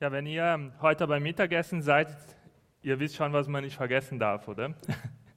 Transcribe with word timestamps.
Ja, 0.00 0.12
wenn 0.12 0.26
ihr 0.26 0.72
heute 0.80 1.08
beim 1.08 1.24
Mittagessen 1.24 1.82
seid, 1.82 2.16
ihr 2.82 3.00
wisst 3.00 3.16
schon, 3.16 3.32
was 3.32 3.48
man 3.48 3.64
nicht 3.64 3.76
vergessen 3.76 4.16
darf, 4.20 4.46
oder? 4.46 4.72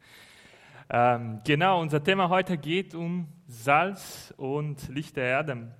ähm, 0.91 1.41
genau, 1.43 1.81
unser 1.81 2.03
Thema 2.03 2.29
heute 2.29 2.59
geht 2.59 2.93
um 2.93 3.27
Salz 3.47 4.31
und 4.37 4.87
Licht 4.89 5.17
der 5.17 5.23
Erde. 5.23 5.75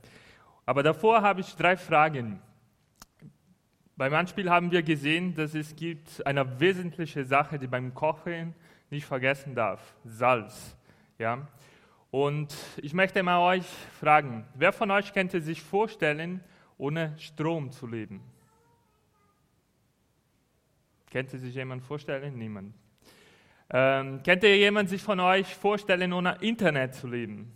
Aber 0.66 0.82
davor 0.82 1.22
habe 1.22 1.42
ich 1.42 1.56
drei 1.56 1.78
Fragen. 1.78 2.42
Beim 3.98 4.16
Anspiel 4.16 4.50
haben 4.50 4.72
wir 4.72 4.82
gesehen, 4.82 5.36
dass 5.36 5.54
es 5.54 5.76
gibt 5.76 6.26
eine 6.26 6.60
wesentliche 6.60 7.24
Sache, 7.24 7.60
die 7.60 7.68
beim 7.68 7.94
Kochen 7.94 8.56
nicht 8.90 9.06
vergessen 9.06 9.54
darf: 9.54 9.94
Salz. 10.06 10.76
Ja? 11.20 11.48
Und 12.10 12.52
ich 12.78 12.96
möchte 12.96 13.22
mal 13.22 13.58
euch 13.58 13.68
fragen: 14.00 14.44
Wer 14.56 14.74
von 14.74 14.90
euch 14.90 15.14
könnte 15.14 15.40
sich 15.40 15.62
vorstellen, 15.62 16.44
ohne 16.80 17.14
Strom 17.20 17.70
zu 17.72 17.86
leben? 17.86 18.24
Könnte 21.12 21.38
sich 21.38 21.54
jemand 21.56 21.84
vorstellen? 21.84 22.38
Niemand. 22.38 22.74
Ähm, 23.70 24.24
könnte 24.24 24.48
jemand 24.48 24.90
sich 24.90 25.02
von 25.02 25.20
euch 25.20 25.54
vorstellen, 25.56 26.14
ohne 26.14 26.38
Internet 26.40 26.96
zu 26.96 27.08
leben? 27.08 27.52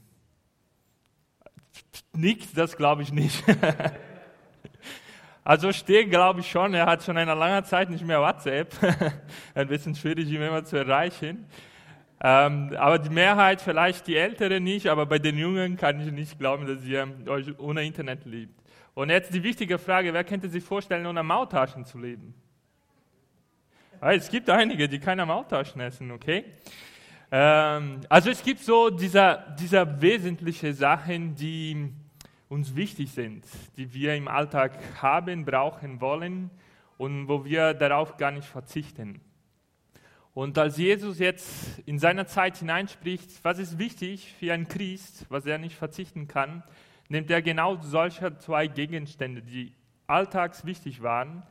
Nickt, 2.13 2.58
das 2.58 2.76
glaube 2.76 3.04
ich 3.04 3.13
nicht. 3.13 3.44
also 5.44 5.72
Steg 5.72 6.10
glaube 6.10 6.41
ich 6.41 6.52
schon, 6.52 6.73
er 6.73 6.86
hat 6.86 7.04
schon 7.04 7.18
eine 7.18 7.34
lange 7.34 7.63
Zeit 7.63 7.90
nicht 7.90 8.05
mehr 8.05 8.20
WhatsApp. 8.20 8.73
Ein 9.55 9.68
bisschen 9.68 9.96
schwierig, 9.96 10.30
ihn 10.30 10.41
immer 10.41 10.66
zu 10.66 10.76
erreichen. 10.77 11.46
Ähm, 12.22 12.76
aber 12.77 12.99
die 12.99 13.10
Mehrheit, 13.10 13.62
vielleicht 13.62 14.08
die 14.08 14.18
Älteren 14.18 14.63
nicht, 14.63 14.88
aber 14.88 15.05
bei 15.05 15.20
den 15.20 15.38
Jungen 15.38 15.77
kann 15.77 15.99
ich 16.02 16.12
nicht 16.12 16.40
glauben, 16.40 16.66
dass 16.66 16.84
ihr 16.84 17.08
euch 17.27 17.58
ohne 17.60 17.85
Internet 17.85 18.26
liebt. 18.26 18.62
Und 18.94 19.10
jetzt 19.10 19.34
die 19.34 19.44
wichtige 19.44 19.77
Frage, 19.77 20.13
wer 20.13 20.24
könnte 20.26 20.49
sich 20.49 20.63
vorstellen, 20.63 21.05
ohne 21.05 21.24
Maultaschen 21.24 21.85
zu 21.85 21.99
leben? 21.99 22.34
Ah, 24.02 24.13
es 24.13 24.30
gibt 24.30 24.49
einige, 24.49 24.90
die 24.90 24.99
keine 24.99 25.26
Maultaschen 25.26 25.79
essen, 25.82 26.12
okay? 26.12 26.46
Ähm, 27.32 28.01
also 28.10 28.29
es 28.29 28.43
gibt 28.43 28.60
so 28.62 28.90
dieser, 28.90 29.55
dieser 29.60 30.01
wesentliche 30.01 30.74
Sachen, 30.74 31.35
die 31.35 31.91
uns 32.49 32.76
wichtig 32.76 33.12
sind, 33.12 33.46
die 33.77 33.93
wir 33.93 34.16
im 34.16 34.27
Alltag 34.27 34.77
haben, 35.01 35.46
brauchen, 35.46 36.01
wollen 36.01 36.51
und 36.98 37.27
wo 37.27 37.46
wir 37.46 37.73
darauf 37.73 38.18
gar 38.18 38.32
nicht 38.32 38.48
verzichten. 38.48 39.21
Und 40.34 40.57
als 40.57 40.77
Jesus 40.77 41.20
jetzt 41.20 41.79
in 41.85 41.98
seiner 41.98 42.27
Zeit 42.27 42.57
hineinspricht, 42.57 43.43
was 43.43 43.57
ist 43.57 43.79
wichtig 43.79 44.35
für 44.38 44.54
einen 44.54 44.68
Christ, 44.68 45.26
was 45.29 45.46
er 45.46 45.57
nicht 45.57 45.76
verzichten 45.76 46.27
kann, 46.27 46.63
nimmt 47.07 47.32
er 47.32 47.41
genau 47.41 47.77
solche 47.82 48.38
zwei 48.40 48.68
Gegenstände, 48.68 49.41
die 49.41 49.73
alltags 50.07 50.66
wichtig 50.66 51.01
waren. 51.01 51.43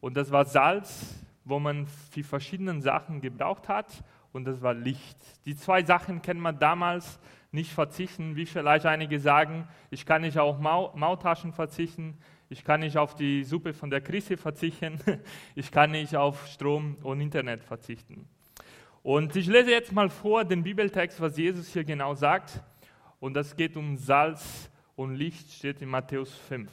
Und 0.00 0.16
das 0.16 0.30
war 0.30 0.44
Salz 0.44 1.25
wo 1.46 1.58
man 1.60 1.86
für 1.86 2.24
verschiedene 2.24 2.82
Sachen 2.82 3.20
gebraucht 3.22 3.68
hat 3.68 4.04
und 4.32 4.44
das 4.44 4.60
war 4.60 4.74
Licht. 4.74 5.16
Die 5.46 5.56
zwei 5.56 5.82
Sachen 5.82 6.20
kann 6.20 6.38
man 6.38 6.58
damals 6.58 7.18
nicht 7.52 7.72
verzichten, 7.72 8.36
wie 8.36 8.44
vielleicht 8.44 8.84
einige 8.84 9.18
sagen, 9.20 9.66
ich 9.90 10.04
kann 10.04 10.22
nicht 10.22 10.38
auf 10.38 10.58
Mau 10.58 10.92
Mautaschen 10.94 11.52
verzichten, 11.52 12.18
ich 12.48 12.64
kann 12.64 12.80
nicht 12.80 12.98
auf 12.98 13.14
die 13.14 13.44
Suppe 13.44 13.72
von 13.72 13.90
der 13.90 14.00
Krise 14.00 14.36
verzichten, 14.36 14.98
ich 15.54 15.70
kann 15.70 15.92
nicht 15.92 16.16
auf 16.16 16.46
Strom 16.48 16.96
und 17.02 17.20
Internet 17.20 17.62
verzichten. 17.64 18.28
Und 19.02 19.36
ich 19.36 19.46
lese 19.46 19.70
jetzt 19.70 19.92
mal 19.92 20.10
vor 20.10 20.44
den 20.44 20.64
Bibeltext, 20.64 21.20
was 21.20 21.38
Jesus 21.38 21.72
hier 21.72 21.84
genau 21.84 22.14
sagt. 22.14 22.60
Und 23.20 23.34
das 23.34 23.54
geht 23.54 23.76
um 23.76 23.96
Salz 23.96 24.68
und 24.96 25.14
Licht, 25.14 25.52
steht 25.52 25.80
in 25.80 25.88
Matthäus 25.88 26.34
5. 26.48 26.68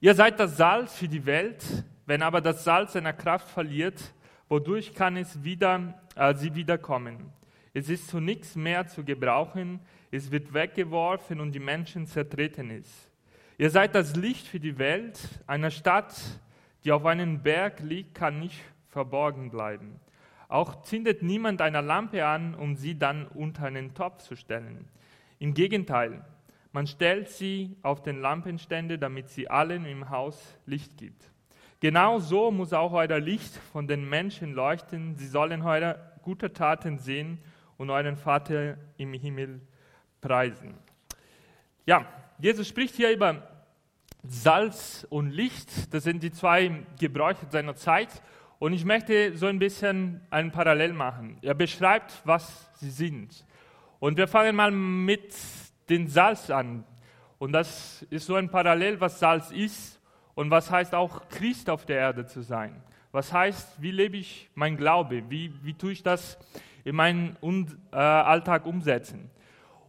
Ihr 0.00 0.14
seid 0.14 0.38
das 0.38 0.58
Salz 0.58 0.94
für 0.96 1.08
die 1.08 1.24
Welt. 1.24 1.64
Wenn 2.06 2.22
aber 2.22 2.40
das 2.40 2.62
Salz 2.62 2.92
seiner 2.92 3.12
Kraft 3.12 3.48
verliert, 3.50 4.14
wodurch 4.48 4.94
kann 4.94 5.16
es 5.16 5.42
wieder, 5.42 6.00
äh, 6.14 6.34
sie 6.34 6.54
wiederkommen? 6.54 7.32
Es 7.74 7.88
ist 7.88 8.08
zu 8.08 8.20
nichts 8.20 8.54
mehr 8.54 8.86
zu 8.86 9.04
gebrauchen, 9.04 9.80
es 10.10 10.30
wird 10.30 10.54
weggeworfen 10.54 11.40
und 11.40 11.52
die 11.52 11.60
Menschen 11.60 12.06
zertreten 12.06 12.70
es. 12.70 13.10
Ihr 13.58 13.70
seid 13.70 13.94
das 13.94 14.14
Licht 14.16 14.46
für 14.46 14.60
die 14.60 14.78
Welt. 14.78 15.18
Eine 15.46 15.70
Stadt, 15.70 16.14
die 16.84 16.92
auf 16.92 17.04
einem 17.04 17.42
Berg 17.42 17.80
liegt, 17.80 18.14
kann 18.14 18.38
nicht 18.38 18.62
verborgen 18.88 19.50
bleiben. 19.50 19.98
Auch 20.48 20.82
zündet 20.82 21.22
niemand 21.22 21.60
eine 21.60 21.80
Lampe 21.80 22.24
an, 22.24 22.54
um 22.54 22.76
sie 22.76 22.96
dann 22.96 23.26
unter 23.26 23.64
einen 23.64 23.94
Topf 23.94 24.22
zu 24.22 24.36
stellen. 24.36 24.88
Im 25.38 25.54
Gegenteil, 25.54 26.24
man 26.72 26.86
stellt 26.86 27.30
sie 27.30 27.76
auf 27.82 28.02
den 28.02 28.20
Lampenständer, 28.20 28.96
damit 28.96 29.28
sie 29.28 29.50
allen 29.50 29.84
im 29.86 30.08
Haus 30.08 30.56
Licht 30.66 30.96
gibt. 30.96 31.30
Genau 31.80 32.18
so 32.18 32.50
muss 32.50 32.72
auch 32.72 32.92
euer 32.92 33.20
Licht 33.20 33.54
von 33.72 33.86
den 33.86 34.08
Menschen 34.08 34.54
leuchten. 34.54 35.14
Sie 35.16 35.26
sollen 35.26 35.62
eure 35.62 36.12
gute 36.22 36.52
Taten 36.52 36.98
sehen 36.98 37.38
und 37.76 37.90
euren 37.90 38.16
Vater 38.16 38.78
im 38.96 39.12
Himmel 39.12 39.60
preisen. 40.20 40.74
Ja, 41.84 42.06
Jesus 42.38 42.66
spricht 42.66 42.94
hier 42.94 43.12
über 43.12 43.42
Salz 44.24 45.06
und 45.10 45.30
Licht. 45.30 45.92
Das 45.92 46.04
sind 46.04 46.22
die 46.22 46.32
zwei 46.32 46.84
Gebräuche 46.98 47.46
seiner 47.50 47.76
Zeit. 47.76 48.22
Und 48.58 48.72
ich 48.72 48.86
möchte 48.86 49.36
so 49.36 49.46
ein 49.46 49.58
bisschen 49.58 50.22
ein 50.30 50.50
Parallel 50.50 50.94
machen. 50.94 51.36
Er 51.42 51.54
beschreibt, 51.54 52.22
was 52.24 52.70
sie 52.80 52.90
sind. 52.90 53.44
Und 53.98 54.16
wir 54.16 54.28
fangen 54.28 54.56
mal 54.56 54.70
mit 54.70 55.34
dem 55.90 56.08
Salz 56.08 56.48
an. 56.48 56.84
Und 57.38 57.52
das 57.52 58.02
ist 58.08 58.24
so 58.24 58.34
ein 58.34 58.50
Parallel, 58.50 58.98
was 58.98 59.18
Salz 59.18 59.50
ist 59.50 59.95
und 60.36 60.50
was 60.50 60.70
heißt 60.70 60.94
auch 60.94 61.28
Christ 61.30 61.68
auf 61.70 61.86
der 61.86 61.98
Erde 61.98 62.26
zu 62.26 62.42
sein? 62.42 62.80
Was 63.10 63.32
heißt, 63.32 63.80
wie 63.80 63.90
lebe 63.90 64.18
ich 64.18 64.50
mein 64.54 64.76
Glaube? 64.76 65.24
Wie, 65.30 65.50
wie 65.62 65.72
tue 65.72 65.92
ich 65.92 66.02
das 66.02 66.38
in 66.84 66.94
meinen 66.94 67.36
äh, 67.90 67.96
Alltag 67.96 68.66
umsetzen? 68.66 69.30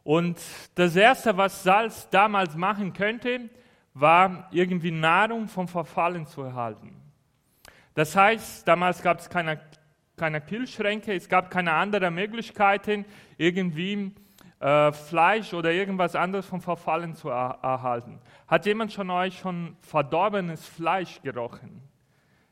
Und 0.06 0.40
das 0.76 0.96
Erste, 0.96 1.36
was 1.36 1.64
Salz 1.64 2.10
damals 2.10 2.56
machen 2.56 2.94
könnte, 2.94 3.50
war 3.94 4.48
irgendwie 4.52 4.92
Nahrung 4.92 5.50
vom 5.50 5.68
Verfallen 5.68 6.26
zu 6.26 6.44
erhalten. 6.44 6.96
Das 7.94 8.16
heißt, 8.16 8.66
damals 8.66 9.02
gab 9.02 9.20
es 9.20 9.30
keine, 9.30 9.60
keine 10.16 10.40
Kühlschränke, 10.40 11.14
es 11.14 11.28
gab 11.28 11.52
keine 11.52 11.74
anderen 11.74 12.16
Möglichkeiten, 12.16 13.04
irgendwie 13.38 14.16
äh, 14.60 14.92
Fleisch 14.92 15.54
oder 15.54 15.72
irgendwas 15.72 16.16
anderes 16.16 16.46
vom 16.46 16.62
Verfallen 16.62 17.16
zu 17.16 17.30
er 17.30 17.60
erhalten. 17.62 18.20
Hat 18.48 18.66
jemand 18.66 18.94
von 18.94 19.10
euch 19.10 19.40
schon 19.40 19.78
verdorbenes 19.82 20.66
Fleisch 20.66 21.22
gerochen? 21.22 21.82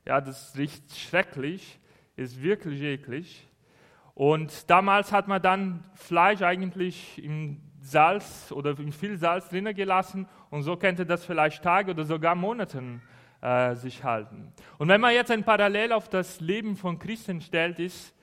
Ja, 0.06 0.22
das 0.22 0.56
riecht 0.58 0.96
schrecklich, 0.96 1.80
ist 2.16 2.42
wirklich 2.42 2.82
eklig. 2.82 3.48
Und 4.14 4.70
damals 4.70 5.12
hat 5.12 5.28
man 5.28 5.42
dann 5.42 5.84
Fleisch 5.94 6.42
eigentlich 6.42 7.22
im 7.24 7.62
Salz 7.82 8.52
oder 8.52 8.78
in 8.80 8.92
viel 8.92 9.18
Salz 9.18 9.50
drinnen 9.50 9.76
gelassen 9.76 10.28
und 10.50 10.64
so 10.64 10.78
könnte 10.78 11.06
das 11.06 11.26
vielleicht 11.26 11.62
Tage 11.62 11.92
oder 11.92 12.04
sogar 12.04 12.34
Monate 12.34 12.82
äh, 13.42 13.76
sich 13.76 14.04
halten. 14.04 14.54
Und 14.78 14.88
wenn 14.88 15.02
man 15.02 15.14
jetzt 15.14 15.32
ein 15.32 15.44
Parallel 15.44 15.92
auf 15.92 16.10
das 16.10 16.40
Leben 16.40 16.76
von 16.76 16.98
Christen 16.98 17.42
stellt, 17.42 17.78
ist, 17.80 18.15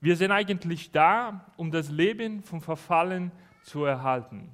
wir 0.00 0.16
sind 0.16 0.30
eigentlich 0.30 0.92
da, 0.92 1.46
um 1.56 1.70
das 1.70 1.90
Leben 1.90 2.42
vom 2.42 2.60
Verfallen 2.60 3.32
zu 3.62 3.84
erhalten. 3.84 4.50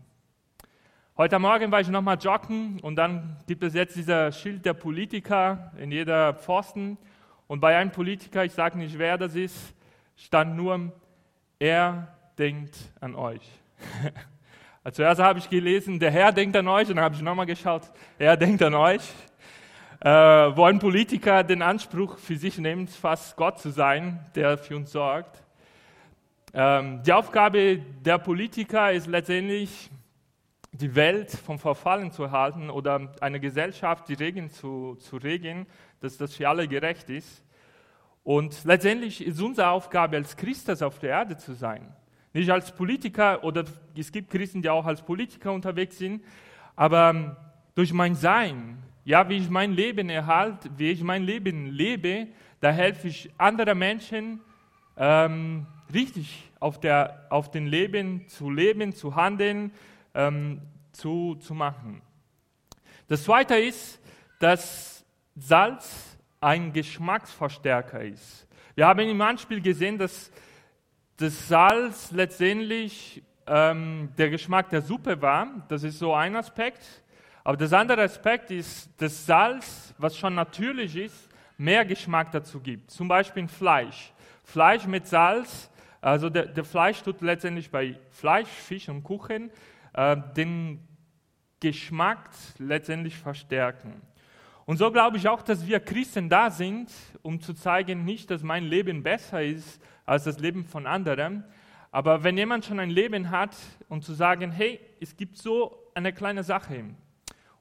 Heute 1.16 1.38
Morgen 1.38 1.70
war 1.70 1.80
ich 1.80 1.88
nochmal 1.88 2.18
joggen 2.18 2.80
und 2.80 2.96
dann 2.96 3.36
gibt 3.46 3.62
es 3.62 3.74
jetzt 3.74 3.94
dieser 3.94 4.32
Schild 4.32 4.64
der 4.64 4.74
Politiker 4.74 5.70
in 5.78 5.92
jeder 5.92 6.34
Pfosten. 6.34 6.98
Und 7.46 7.60
bei 7.60 7.76
einem 7.76 7.92
Politiker, 7.92 8.44
ich 8.44 8.52
sage 8.52 8.78
nicht, 8.78 8.98
wer 8.98 9.18
das 9.18 9.34
ist, 9.34 9.74
stand 10.16 10.56
nur, 10.56 10.92
er 11.58 12.08
denkt 12.38 12.76
an 13.00 13.14
euch. 13.14 13.48
Also 14.86 14.96
zuerst 14.96 15.18
habe 15.18 15.38
ich 15.38 15.48
gelesen, 15.48 15.98
der 15.98 16.10
Herr 16.10 16.30
denkt 16.30 16.54
an 16.58 16.68
euch, 16.68 16.90
und 16.90 16.96
dann 16.96 17.06
habe 17.06 17.14
ich 17.14 17.22
nochmal 17.22 17.46
geschaut, 17.46 17.90
er 18.18 18.36
denkt 18.36 18.62
an 18.62 18.74
euch. 18.74 19.00
Äh, 20.04 20.10
wo 20.10 20.64
ein 20.64 20.78
Politiker 20.78 21.42
den 21.42 21.62
Anspruch 21.62 22.18
für 22.18 22.36
sich 22.36 22.58
nimmt, 22.58 22.90
fast 22.90 23.34
Gott 23.36 23.58
zu 23.58 23.70
sein, 23.70 24.18
der 24.34 24.58
für 24.58 24.76
uns 24.76 24.92
sorgt. 24.92 25.43
Ähm, 26.56 27.02
die 27.02 27.12
Aufgabe 27.12 27.78
der 27.78 28.18
Politiker 28.18 28.92
ist 28.92 29.08
letztendlich, 29.08 29.90
die 30.70 30.94
Welt 30.94 31.32
vom 31.32 31.58
Verfallen 31.58 32.12
zu 32.12 32.30
halten 32.30 32.70
oder 32.70 33.12
eine 33.20 33.40
Gesellschaft, 33.40 34.08
die 34.08 34.14
Regeln 34.14 34.50
zu, 34.50 34.94
zu 35.00 35.16
regeln, 35.16 35.66
dass 35.98 36.16
das 36.16 36.34
für 36.34 36.48
alle 36.48 36.68
gerecht 36.68 37.10
ist. 37.10 37.44
Und 38.22 38.64
letztendlich 38.64 39.26
ist 39.26 39.40
unsere 39.40 39.68
Aufgabe 39.68 40.16
als 40.16 40.36
Christus 40.36 40.80
auf 40.80 41.00
der 41.00 41.10
Erde 41.10 41.36
zu 41.36 41.54
sein. 41.54 41.92
Nicht 42.32 42.50
als 42.50 42.70
Politiker 42.70 43.42
oder 43.42 43.64
es 43.96 44.12
gibt 44.12 44.30
Christen, 44.30 44.62
die 44.62 44.70
auch 44.70 44.86
als 44.86 45.02
Politiker 45.02 45.52
unterwegs 45.52 45.98
sind, 45.98 46.22
aber 46.76 47.10
ähm, 47.10 47.36
durch 47.74 47.92
mein 47.92 48.14
Sein, 48.14 48.78
ja, 49.04 49.28
wie 49.28 49.38
ich 49.38 49.50
mein 49.50 49.72
Leben 49.72 50.08
erhalte, 50.08 50.70
wie 50.76 50.92
ich 50.92 51.02
mein 51.02 51.24
Leben 51.24 51.66
lebe, 51.66 52.28
da 52.60 52.70
helfe 52.70 53.08
ich 53.08 53.28
anderen 53.38 53.78
Menschen 53.78 54.40
ähm, 54.96 55.66
richtig 55.94 56.50
auf, 56.60 56.80
der, 56.80 57.26
auf 57.30 57.50
den 57.50 57.66
Leben 57.66 58.28
zu 58.28 58.50
leben, 58.50 58.92
zu 58.94 59.16
handeln, 59.16 59.72
ähm, 60.14 60.60
zu, 60.92 61.36
zu 61.36 61.54
machen. 61.54 62.02
Das 63.08 63.24
Zweite 63.24 63.56
ist, 63.56 64.00
dass 64.38 65.04
Salz 65.36 66.16
ein 66.40 66.72
Geschmacksverstärker 66.72 68.02
ist. 68.02 68.46
Wir 68.74 68.86
haben 68.86 69.00
im 69.00 69.20
Anspiel 69.20 69.60
gesehen, 69.60 69.98
dass 69.98 70.30
das 71.16 71.48
Salz 71.48 72.10
letztendlich 72.10 73.22
ähm, 73.46 74.08
der 74.18 74.30
Geschmack 74.30 74.70
der 74.70 74.82
Suppe 74.82 75.20
war. 75.20 75.64
Das 75.68 75.82
ist 75.82 75.98
so 75.98 76.14
ein 76.14 76.34
Aspekt. 76.34 76.82
Aber 77.44 77.56
das 77.56 77.72
andere 77.72 78.02
Aspekt 78.02 78.50
ist, 78.50 78.90
dass 79.00 79.26
Salz, 79.26 79.94
was 79.98 80.16
schon 80.16 80.34
natürlich 80.34 80.96
ist, 80.96 81.28
mehr 81.58 81.84
Geschmack 81.84 82.32
dazu 82.32 82.60
gibt. 82.60 82.90
Zum 82.90 83.06
Beispiel 83.06 83.46
Fleisch. 83.48 84.12
Fleisch 84.44 84.86
mit 84.86 85.06
Salz, 85.06 85.70
also 86.04 86.28
der, 86.28 86.46
der 86.46 86.64
Fleisch 86.64 87.02
tut 87.02 87.22
letztendlich 87.22 87.70
bei 87.70 87.98
Fleisch, 88.10 88.48
Fisch 88.48 88.90
und 88.90 89.02
Kuchen 89.02 89.50
äh, 89.94 90.16
den 90.36 90.86
Geschmack 91.60 92.28
letztendlich 92.58 93.16
verstärken. 93.16 94.02
Und 94.66 94.76
so 94.76 94.90
glaube 94.90 95.16
ich 95.16 95.28
auch, 95.28 95.40
dass 95.40 95.66
wir 95.66 95.80
Christen 95.80 96.28
da 96.28 96.50
sind, 96.50 96.90
um 97.22 97.40
zu 97.40 97.54
zeigen, 97.54 98.04
nicht, 98.04 98.30
dass 98.30 98.42
mein 98.42 98.64
Leben 98.64 99.02
besser 99.02 99.42
ist 99.42 99.80
als 100.04 100.24
das 100.24 100.38
Leben 100.40 100.64
von 100.66 100.86
anderen, 100.86 101.42
aber 101.90 102.22
wenn 102.22 102.36
jemand 102.36 102.66
schon 102.66 102.80
ein 102.80 102.90
Leben 102.90 103.30
hat, 103.30 103.56
um 103.88 104.02
zu 104.02 104.12
sagen, 104.12 104.52
hey, 104.52 104.80
es 105.00 105.16
gibt 105.16 105.38
so 105.38 105.90
eine 105.94 106.12
kleine 106.12 106.44
Sache. 106.44 106.84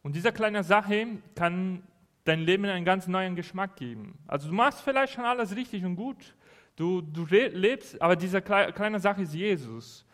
Und 0.01 0.16
diese 0.16 0.34
kleine 0.34 0.66
Sache 0.66 1.07
kann 1.36 1.84
dein 2.25 2.42
Leben 2.42 2.66
einen 2.66 2.84
ganz 2.84 3.07
neuen 3.07 3.38
Geschmack 3.38 3.78
geben. 3.78 4.18
Also 4.28 4.50
du 4.50 4.54
machst 4.54 4.81
vielleicht 4.81 5.13
schon 5.13 5.24
alles 5.24 5.56
richtig 5.56 5.86
und 5.86 5.95
gut. 5.95 6.36
Du, 6.75 7.02
du 7.02 7.25
lebst, 7.25 8.02
aber 8.02 8.16
diese 8.16 8.42
kleine 8.42 9.00
Sache 9.00 9.22
ist 9.22 9.34
Jesus. 9.34 10.06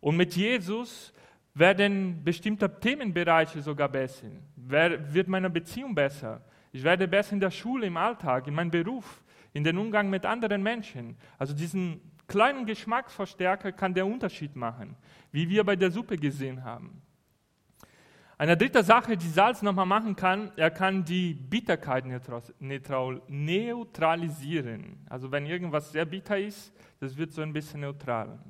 Und 0.00 0.16
mit 0.16 0.34
Jesus 0.34 1.12
werden 1.54 2.22
bestimmte 2.24 2.68
Themenbereiche 2.80 3.62
sogar 3.62 3.88
besser. 3.88 4.28
Wird 4.56 5.28
meine 5.28 5.50
Beziehung 5.50 5.94
besser? 5.94 6.42
Ich 6.72 6.82
werde 6.82 7.06
besser 7.06 7.34
in 7.34 7.40
der 7.40 7.50
Schule, 7.50 7.86
im 7.86 7.96
Alltag, 7.96 8.46
in 8.46 8.54
meinem 8.54 8.70
Beruf, 8.70 9.22
in 9.52 9.64
den 9.64 9.76
Umgang 9.76 10.08
mit 10.08 10.24
anderen 10.24 10.62
Menschen. 10.62 11.16
Also 11.38 11.54
diesen 11.54 12.00
kleinen 12.26 12.64
Geschmacksverstärker 12.64 13.72
kann 13.72 13.92
der 13.92 14.06
Unterschied 14.06 14.56
machen, 14.56 14.96
wie 15.30 15.48
wir 15.48 15.64
bei 15.64 15.76
der 15.76 15.90
Suppe 15.90 16.16
gesehen 16.16 16.64
haben. 16.64 17.02
Eine 18.42 18.56
dritte 18.56 18.82
Sache, 18.82 19.16
die 19.16 19.28
Salz 19.28 19.62
nochmal 19.62 19.86
machen 19.86 20.16
kann, 20.16 20.50
er 20.56 20.72
kann 20.72 21.04
die 21.04 21.32
Bitterkeit 21.32 22.04
neutralisieren. 23.28 25.06
Also 25.08 25.30
wenn 25.30 25.46
irgendwas 25.46 25.92
sehr 25.92 26.04
bitter 26.04 26.36
ist, 26.36 26.72
das 26.98 27.16
wird 27.16 27.30
so 27.30 27.40
ein 27.40 27.52
bisschen 27.52 27.82
neutral. 27.82 28.40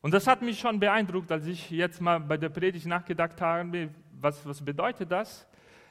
Und 0.00 0.14
das 0.14 0.28
hat 0.28 0.42
mich 0.42 0.60
schon 0.60 0.78
beeindruckt, 0.78 1.32
als 1.32 1.44
ich 1.46 1.72
jetzt 1.72 2.00
mal 2.00 2.20
bei 2.20 2.36
der 2.36 2.50
Predigt 2.50 2.86
nachgedacht 2.86 3.40
habe, 3.40 3.90
was, 4.12 4.46
was 4.46 4.64
bedeutet 4.64 5.10
das? 5.10 5.44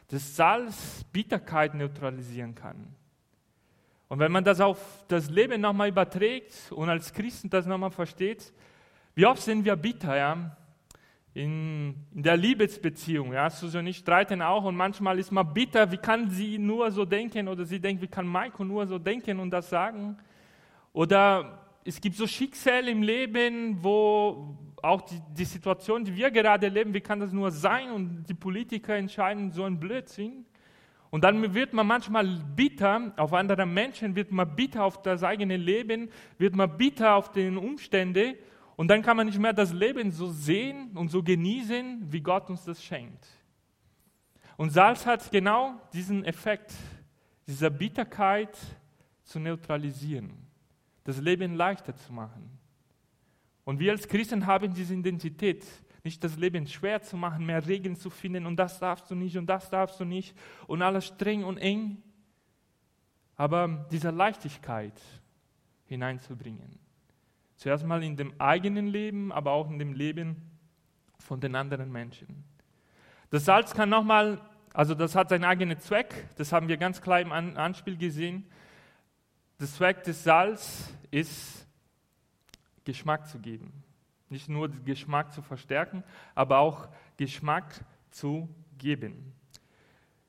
Dass 0.07 0.37
Salz 0.37 1.03
Bitterkeit 1.11 1.73
neutralisieren 1.73 2.55
kann. 2.55 2.95
Und 4.07 4.19
wenn 4.19 4.31
man 4.31 4.45
das 4.45 4.61
auf 4.61 5.03
das 5.09 5.29
Leben 5.29 5.59
nochmal 5.59 5.89
überträgt 5.89 6.71
und 6.71 6.87
als 6.87 7.11
Christen 7.11 7.49
das 7.49 7.65
nochmal 7.65 7.91
versteht, 7.91 8.53
wie 9.13 9.25
oft 9.25 9.41
sind 9.41 9.65
wir 9.65 9.75
bitter, 9.75 10.15
ja? 10.15 10.55
In, 11.35 11.95
in 12.13 12.21
der 12.21 12.37
Liebesbeziehung, 12.37 13.33
ja, 13.33 13.47
ich 13.47 13.97
streiten 13.97 14.41
auch 14.43 14.65
und 14.65 14.75
manchmal 14.75 15.17
ist 15.17 15.31
man 15.31 15.51
bitter, 15.51 15.91
wie 15.91 15.97
kann 15.97 16.29
sie 16.29 16.59
nur 16.59 16.91
so 16.91 17.05
denken 17.05 17.47
oder 17.47 17.65
sie 17.65 17.79
denkt, 17.79 18.03
wie 18.03 18.07
kann 18.07 18.27
Maiko 18.27 18.63
nur 18.63 18.85
so 18.85 18.99
denken 18.99 19.39
und 19.39 19.49
das 19.49 19.67
sagen? 19.67 20.15
Oder 20.91 21.59
es 21.83 21.99
gibt 21.99 22.15
so 22.15 22.27
Schicksale 22.27 22.91
im 22.91 23.01
Leben, 23.01 23.77
wo 23.81 24.57
auch 24.83 25.01
die, 25.01 25.19
die 25.35 25.45
Situation, 25.45 26.05
die 26.05 26.15
wir 26.15 26.29
gerade 26.29 26.67
erleben, 26.67 26.93
wie 26.93 27.01
kann 27.01 27.19
das 27.19 27.31
nur 27.31 27.49
sein 27.49 27.91
und 27.91 28.25
die 28.25 28.35
Politiker 28.35 28.95
entscheiden 28.95 29.51
so 29.51 29.63
ein 29.63 29.79
Blödsinn. 29.79 30.45
Und 31.09 31.23
dann 31.23 31.53
wird 31.53 31.73
man 31.73 31.87
manchmal 31.87 32.27
bitter 32.55 33.13
auf 33.17 33.33
andere 33.33 33.65
Menschen, 33.65 34.15
wird 34.15 34.31
man 34.31 34.55
bitter 34.55 34.83
auf 34.83 35.01
das 35.01 35.23
eigene 35.23 35.57
Leben, 35.57 36.09
wird 36.37 36.55
man 36.55 36.77
bitter 36.77 37.15
auf 37.15 37.31
die 37.31 37.47
Umstände 37.47 38.35
und 38.75 38.87
dann 38.87 39.01
kann 39.01 39.17
man 39.17 39.27
nicht 39.27 39.39
mehr 39.39 39.53
das 39.53 39.71
Leben 39.71 40.11
so 40.11 40.29
sehen 40.29 40.95
und 40.95 41.09
so 41.09 41.21
genießen, 41.21 42.11
wie 42.11 42.21
Gott 42.21 42.49
uns 42.49 42.63
das 42.63 42.83
schenkt. 42.83 43.25
Und 44.57 44.71
Salz 44.71 45.05
hat 45.05 45.31
genau 45.31 45.79
diesen 45.93 46.23
Effekt, 46.25 46.73
dieser 47.47 47.69
Bitterkeit 47.69 48.57
zu 49.23 49.39
neutralisieren 49.39 50.43
das 51.03 51.19
Leben 51.19 51.55
leichter 51.55 51.95
zu 51.95 52.13
machen. 52.13 52.49
Und 53.65 53.79
wir 53.79 53.91
als 53.91 54.07
Christen 54.07 54.45
haben 54.45 54.73
diese 54.73 54.93
Identität, 54.93 55.65
nicht 56.03 56.23
das 56.23 56.37
Leben 56.37 56.67
schwer 56.67 57.01
zu 57.01 57.15
machen, 57.15 57.45
mehr 57.45 57.65
Regeln 57.65 57.95
zu 57.95 58.09
finden 58.09 58.45
und 58.45 58.57
das 58.57 58.79
darfst 58.79 59.09
du 59.09 59.15
nicht 59.15 59.37
und 59.37 59.45
das 59.45 59.69
darfst 59.69 59.99
du 59.99 60.05
nicht 60.05 60.35
und 60.67 60.81
alles 60.81 61.07
streng 61.07 61.45
und 61.45 61.57
eng, 61.57 62.01
aber 63.37 63.87
diese 63.89 64.09
Leichtigkeit 64.09 64.99
hineinzubringen. 65.85 66.82
Zuerst 67.63 67.85
mal 67.85 68.03
in 68.03 68.17
dem 68.17 68.33
eigenen 68.41 68.87
Leben, 68.87 69.31
aber 69.31 69.53
auch 69.53 69.69
in 69.69 69.79
dem 69.79 69.93
Leben 69.93 70.35
von 71.17 71.39
den 71.39 71.55
anderen 71.55 71.89
Menschen. 71.89 72.43
Das 73.29 73.45
Salz 73.45 73.73
kann 73.73 73.87
nochmal, 73.87 74.41
also 74.73 74.93
das 74.93 75.15
hat 75.15 75.29
seinen 75.29 75.45
eigenen 75.45 75.79
Zweck, 75.79 76.27
das 76.35 76.51
haben 76.51 76.67
wir 76.67 76.75
ganz 76.75 77.01
klar 77.01 77.21
im 77.21 77.31
Anspiel 77.31 77.95
gesehen. 77.95 78.45
Der 79.61 79.67
Zweck 79.67 80.03
des 80.03 80.25
Salz 80.25 80.93
ist, 81.09 81.65
Geschmack 82.83 83.29
zu 83.29 83.39
geben. 83.39 83.71
Nicht 84.27 84.49
nur 84.49 84.67
Geschmack 84.67 85.31
zu 85.31 85.41
verstärken, 85.41 86.03
aber 86.35 86.57
auch 86.57 86.89
Geschmack 87.15 87.85
zu 88.11 88.53
geben. 88.77 89.32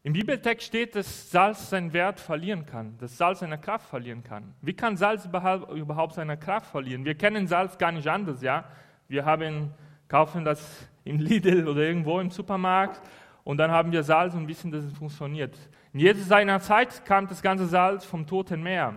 Im 0.06 0.12
Bibeltext 0.12 0.66
steht, 0.66 0.94
dass 0.96 1.30
Salz 1.30 1.70
seinen 1.70 1.94
Wert 1.94 2.20
verlieren 2.20 2.66
kann, 2.66 2.94
dass 2.98 3.16
Salz 3.16 3.38
seine 3.38 3.56
Kraft 3.56 3.88
verlieren 3.88 4.22
kann. 4.22 4.54
Wie 4.60 4.74
kann 4.74 4.98
Salz 4.98 5.24
überhaupt 5.24 6.12
seine 6.12 6.36
Kraft 6.36 6.66
verlieren? 6.66 7.06
Wir 7.06 7.14
kennen 7.14 7.46
Salz 7.46 7.78
gar 7.78 7.90
nicht 7.90 8.06
anders, 8.06 8.42
ja. 8.42 8.64
Wir 9.08 9.24
haben, 9.24 9.72
kaufen 10.06 10.44
das 10.44 10.86
im 11.04 11.20
Lidl 11.20 11.66
oder 11.66 11.80
irgendwo 11.80 12.20
im 12.20 12.30
Supermarkt 12.30 13.00
und 13.44 13.56
dann 13.56 13.70
haben 13.70 13.92
wir 13.92 14.02
Salz 14.02 14.34
und 14.34 14.46
wissen, 14.46 14.70
dass 14.70 14.84
es 14.84 14.92
funktioniert. 14.92 15.56
In 15.94 16.00
Jesus 16.00 16.28
seiner 16.28 16.60
Zeit 16.60 17.06
kam 17.06 17.26
das 17.26 17.40
ganze 17.40 17.64
Salz 17.64 18.04
vom 18.04 18.26
Toten 18.26 18.62
Meer 18.62 18.92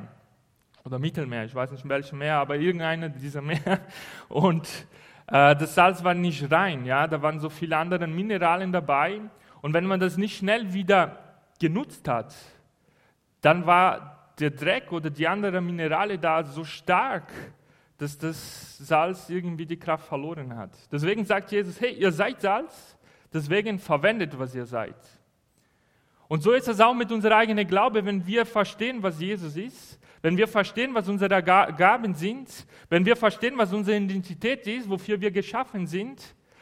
oder 0.84 1.00
Mittelmeer, 1.00 1.46
ich 1.46 1.56
weiß 1.56 1.72
nicht 1.72 1.86
in 1.86 1.90
welchem 1.90 2.20
Meer, 2.20 2.36
aber 2.36 2.58
irgendeine 2.58 3.10
dieser 3.10 3.42
Meer. 3.42 3.80
Und 4.28 4.68
äh, 5.28 5.56
das 5.56 5.74
Salz 5.74 6.04
war 6.04 6.14
nicht 6.14 6.52
rein, 6.52 6.84
ja, 6.84 7.08
da 7.08 7.22
waren 7.22 7.40
so 7.40 7.50
viele 7.50 7.78
andere 7.78 8.08
Mineralien 8.08 8.74
dabei. 8.74 9.22
Und 9.68 9.74
wenn 9.74 9.86
man 9.86 10.00
das 10.00 10.16
nicht 10.16 10.38
schnell 10.38 10.72
wieder 10.72 11.20
genutzt 11.60 12.08
hat, 12.08 12.34
dann 13.42 13.66
war 13.66 14.32
der 14.40 14.52
Dreck 14.52 14.94
oder 14.94 15.10
die 15.10 15.28
anderen 15.28 15.66
Mineralien 15.66 16.22
da 16.22 16.42
so 16.46 16.64
stark, 16.64 17.34
dass 17.98 18.18
das 18.18 18.78
Salz 18.78 19.30
irgendwie 19.30 19.66
die 19.66 19.76
Kraft 19.76 20.08
verloren 20.08 20.56
hat. 20.56 20.70
Deswegen 20.90 21.26
sagt 21.26 21.52
Jesus, 21.52 21.82
hey, 21.82 21.92
ihr 21.92 22.14
seid 22.14 22.40
Salz, 22.40 22.98
deswegen 23.34 23.78
verwendet, 23.78 24.40
was 24.40 24.56
ihr 24.56 24.66
seid. 24.66 24.96
Und 26.30 26.44
so 26.44 26.54
ist 26.54 26.70
es 26.70 26.80
auch 26.80 26.94
mit 26.94 27.12
unserem 27.12 27.38
eigenen 27.38 27.68
Glaube, 27.68 28.06
wenn 28.06 28.26
wir 28.26 28.46
verstehen, 28.46 29.04
was 29.04 29.20
Jesus 29.20 29.58
ist, 29.58 30.00
wenn 30.22 30.38
wir 30.38 30.48
verstehen, 30.48 30.94
was 30.94 31.10
unsere 31.10 31.44
Gaben 31.44 32.14
sind, 32.16 32.66
wenn 32.88 33.06
wir 33.06 33.18
verstehen, 33.18 33.58
was 33.58 33.74
unsere 33.74 33.98
Identität 33.98 34.66
ist, 34.66 34.90
wofür 34.90 35.20
wir 35.20 35.32
geschaffen 35.32 35.88
sind, 35.88 36.22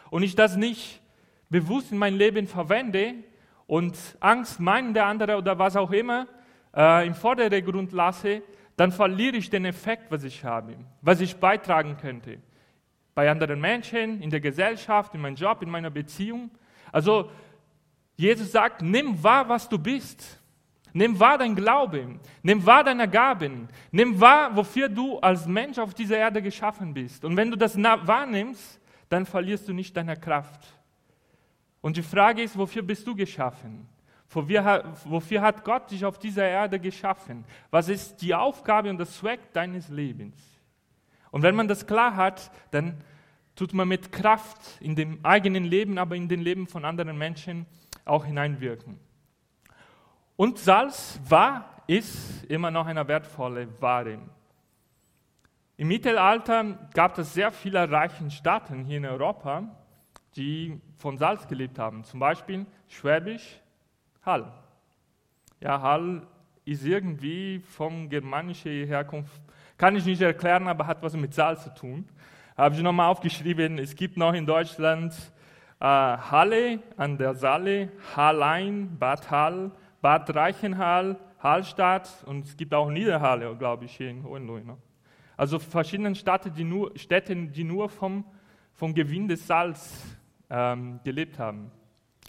und 0.09 0.23
ich 0.23 0.35
das 0.35 0.55
nicht 0.55 1.03
bewusst 1.49 1.91
in 1.91 1.97
mein 1.97 2.15
Leben 2.15 2.47
verwende 2.47 3.15
und 3.67 3.97
Angst 4.19 4.59
meinen 4.59 4.93
der 4.93 5.05
andere 5.05 5.37
oder 5.37 5.57
was 5.57 5.75
auch 5.75 5.91
immer 5.91 6.27
äh, 6.75 7.05
im 7.07 7.13
Vordergrund 7.13 7.91
lasse, 7.91 8.41
dann 8.75 8.91
verliere 8.91 9.37
ich 9.37 9.49
den 9.49 9.65
Effekt, 9.65 10.11
was 10.11 10.23
ich 10.23 10.43
habe, 10.43 10.75
was 11.01 11.21
ich 11.21 11.35
beitragen 11.37 11.97
könnte. 11.97 12.39
Bei 13.13 13.29
anderen 13.29 13.61
Menschen, 13.61 14.21
in 14.21 14.29
der 14.29 14.41
Gesellschaft, 14.41 15.15
in 15.15 15.21
meinem 15.21 15.35
Job, 15.35 15.61
in 15.61 15.69
meiner 15.69 15.89
Beziehung. 15.89 16.51
Also 16.91 17.31
Jesus 18.17 18.51
sagt, 18.51 18.81
nimm 18.81 19.23
wahr, 19.23 19.47
was 19.47 19.69
du 19.69 19.77
bist. 19.77 20.41
Nimm 20.91 21.19
wahr 21.19 21.37
dein 21.37 21.55
Glauben. 21.55 22.19
Nimm 22.41 22.65
wahr 22.65 22.83
deine 22.83 23.09
Gaben. 23.09 23.69
Nimm 23.91 24.19
wahr, 24.19 24.55
wofür 24.55 24.89
du 24.89 25.19
als 25.19 25.45
Mensch 25.45 25.77
auf 25.77 25.93
dieser 25.93 26.17
Erde 26.17 26.41
geschaffen 26.41 26.93
bist. 26.93 27.23
Und 27.23 27.35
wenn 27.37 27.51
du 27.51 27.57
das 27.57 27.77
wahrnimmst, 27.77 28.79
dann 29.09 29.25
verlierst 29.25 29.67
du 29.67 29.73
nicht 29.73 29.95
deine 29.95 30.17
Kraft. 30.17 30.74
Und 31.85 31.97
die 31.97 32.01
Frage 32.01 32.41
ist, 32.41 32.57
wofür 32.57 32.81
bist 32.81 33.05
du 33.05 33.15
geschaffen? 33.15 33.87
Wofür 34.31 35.41
hat 35.43 35.63
Gott 35.63 35.91
dich 35.91 36.03
auf 36.03 36.17
dieser 36.17 36.43
Erde 36.43 36.79
geschaffen? 36.79 37.45
Was 37.69 37.89
ist 37.89 38.23
die 38.23 38.33
Aufgabe 38.33 38.89
und 38.89 38.97
das 38.97 39.15
Zweck 39.19 39.53
deines 39.53 39.89
Lebens? 39.89 40.35
Und 41.29 41.43
wenn 41.43 41.53
man 41.53 41.67
das 41.67 41.85
klar 41.85 42.15
hat, 42.15 42.49
dann 42.71 43.03
tut 43.55 43.71
man 43.75 43.87
mit 43.87 44.11
Kraft 44.11 44.81
in 44.81 44.95
dem 44.95 45.23
eigenen 45.23 45.63
Leben, 45.63 45.99
aber 45.99 46.15
in 46.15 46.27
den 46.27 46.41
Leben 46.41 46.65
von 46.65 46.85
anderen 46.85 47.19
Menschen 47.19 47.67
auch 48.03 48.25
hineinwirken. 48.25 48.99
Und 50.37 50.57
Salz 50.57 51.19
war, 51.29 51.83
ist 51.85 52.45
immer 52.45 52.71
noch 52.71 52.87
eine 52.87 53.07
wertvolle 53.07 53.67
Ware. 53.79 54.17
Im 55.77 55.87
Mittelalter 55.87 56.63
gab 56.95 57.15
es 57.19 57.35
sehr 57.35 57.51
viele 57.51 57.91
reiche 57.91 58.31
Staaten 58.31 58.85
hier 58.85 58.97
in 58.97 59.05
Europa, 59.05 59.84
die 60.35 60.79
von 60.97 61.17
Salz 61.17 61.47
gelebt 61.47 61.79
haben. 61.79 62.03
Zum 62.03 62.19
Beispiel 62.19 62.65
Schwäbisch 62.87 63.59
Hall. 64.25 64.51
Ja, 65.61 65.81
Hall 65.81 66.27
ist 66.65 66.85
irgendwie 66.85 67.59
von 67.59 68.09
germanischer 68.09 68.69
Herkunft, 68.69 69.41
kann 69.77 69.95
ich 69.95 70.05
nicht 70.05 70.21
erklären, 70.21 70.67
aber 70.67 70.87
hat 70.87 71.01
was 71.03 71.15
mit 71.15 71.33
Salz 71.33 71.63
zu 71.63 71.73
tun. 71.73 72.07
Habe 72.57 72.75
ich 72.75 72.81
nochmal 72.81 73.09
aufgeschrieben, 73.09 73.77
es 73.77 73.95
gibt 73.95 74.17
noch 74.17 74.33
in 74.33 74.45
Deutschland 74.45 75.13
äh, 75.79 75.85
Halle 75.85 76.79
an 76.97 77.17
der 77.17 77.35
Saale, 77.35 77.91
Hallein, 78.15 78.97
Bad 78.97 79.29
Hall, 79.29 79.71
Bad 80.01 80.33
Reichenhall, 80.33 81.17
Hallstatt 81.39 82.23
und 82.25 82.45
es 82.45 82.57
gibt 82.57 82.73
auch 82.73 82.89
Niederhalle, 82.89 83.55
glaube 83.55 83.85
ich, 83.85 83.97
hier 83.97 84.09
in 84.09 84.23
Hohenlohe. 84.23 84.77
Also 85.37 85.59
verschiedene 85.59 86.15
Städte, 86.15 86.49
die 86.49 86.63
nur, 86.63 86.97
Städte, 86.97 87.35
die 87.35 87.63
nur 87.63 87.89
vom, 87.89 88.23
vom 88.73 88.93
Gewinn 88.93 89.27
des 89.27 89.45
Salz 89.45 90.17
ähm, 90.49 90.99
gelebt 91.03 91.39
haben. 91.39 91.71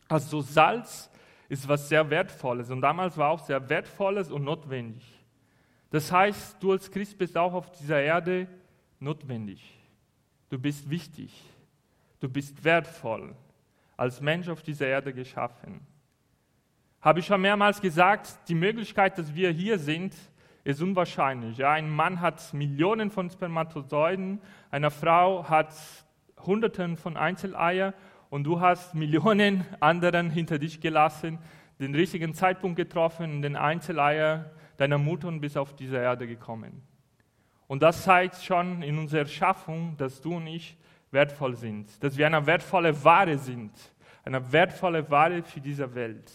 Also 0.08 0.40
Salz 0.40 1.11
ist 1.49 1.68
was 1.68 1.88
sehr 1.88 2.08
Wertvolles 2.11 2.70
und 2.70 2.80
damals 2.80 3.16
war 3.16 3.30
auch 3.30 3.40
sehr 3.40 3.68
Wertvolles 3.68 4.30
und 4.30 4.44
notwendig. 4.44 5.04
Das 5.90 6.11
heißt, 6.11 6.62
du 6.62 6.73
als 6.73 6.90
Christ 6.90 7.16
bist 7.16 7.37
auch 7.37 7.54
auf 7.54 7.70
dieser 7.73 8.00
Erde 8.00 8.49
notwendig. 8.99 9.73
Du 10.49 10.58
bist 10.58 10.88
wichtig. 10.88 11.42
Du 12.20 12.28
bist 12.28 12.64
wertvoll. 12.64 13.35
Als 13.96 14.20
Mensch 14.20 14.49
auf 14.49 14.62
dieser 14.62 14.87
Erde 14.87 15.12
geschaffen. 15.12 15.80
Habe 17.00 17.20
ich 17.20 17.26
schon 17.26 17.40
mehrmals 17.40 17.80
gesagt, 17.80 18.49
die 18.49 18.54
Möglichkeit, 18.54 19.16
dass 19.16 19.35
wir 19.35 19.50
hier 19.50 19.78
sind, 19.78 20.14
ist 20.64 20.82
unwahrscheinlich. 20.82 21.58
Ja, 21.58 21.73
ein 21.73 21.88
Mann 21.88 22.20
hat 22.20 22.52
Millionen 22.52 23.11
von 23.11 23.30
Spermatozoiden, 23.30 24.40
eine 24.70 24.90
Frau 24.90 25.49
hat 25.49 25.73
Hunderten 26.47 26.97
von 26.97 27.17
Einzeleier 27.17 27.95
und 28.31 28.45
du 28.45 28.61
hast 28.61 28.95
Millionen 28.95 29.65
anderen 29.81 30.31
hinter 30.31 30.59
dich 30.59 30.81
gelassen, 30.81 31.38
den 31.79 31.95
richtigen 31.95 32.35
Zeitpunkt 32.35 32.76
getroffen, 32.76 33.43
den 33.43 33.57
Einzeleier 33.57 34.50
deiner 34.76 34.99
Mutter 34.99 35.29
und 35.29 35.41
bist 35.41 35.57
auf 35.59 35.75
diese 35.75 35.97
Erde 35.97 36.26
gekommen. 36.26 36.83
Und 37.67 37.83
das 37.83 38.05
zeigt 38.05 38.37
schon 38.37 38.83
in 38.83 38.99
unserer 38.99 39.26
Schaffung, 39.26 39.97
dass 39.97 40.21
du 40.21 40.37
und 40.37 40.47
ich 40.47 40.76
wertvoll 41.11 41.57
sind, 41.57 42.03
dass 42.03 42.17
wir 42.17 42.26
eine 42.26 42.47
wertvolle 42.47 43.05
Ware 43.05 43.38
sind, 43.38 43.73
eine 44.25 44.53
wertvolle 44.53 45.09
Ware 45.11 45.43
für 45.43 45.61
diese 45.61 45.95
Welt. 45.95 46.31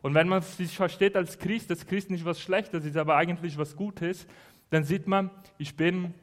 Und 0.00 0.14
wenn 0.14 0.28
man 0.28 0.42
sich 0.42 0.76
versteht 0.76 1.16
als 1.16 1.38
Christ, 1.38 1.70
dass 1.70 1.86
Christ 1.86 2.10
nicht 2.10 2.24
was 2.24 2.40
Schlechtes 2.40 2.84
ist, 2.84 2.96
aber 2.96 3.16
eigentlich 3.16 3.56
was 3.56 3.76
Gutes, 3.76 4.26
dann 4.70 4.84
sieht 4.84 5.06
man, 5.06 5.30
ich 5.58 5.76
bin 5.76 6.14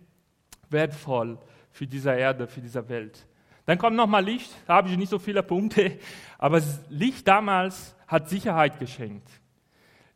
wertvoll 0.70 1.38
für 1.72 1.88
diese 1.88 2.12
Erde, 2.12 2.48
für 2.48 2.62
diese 2.62 2.88
Welt. 2.90 3.26
Dann 3.70 3.78
kommt 3.78 3.96
nochmal 3.96 4.26
Licht, 4.26 4.50
da 4.66 4.78
habe 4.78 4.90
ich 4.90 4.98
nicht 4.98 5.10
so 5.10 5.20
viele 5.20 5.44
Punkte, 5.44 6.00
aber 6.40 6.60
Licht 6.90 7.28
damals 7.28 7.96
hat 8.08 8.28
Sicherheit 8.28 8.80
geschenkt. 8.80 9.30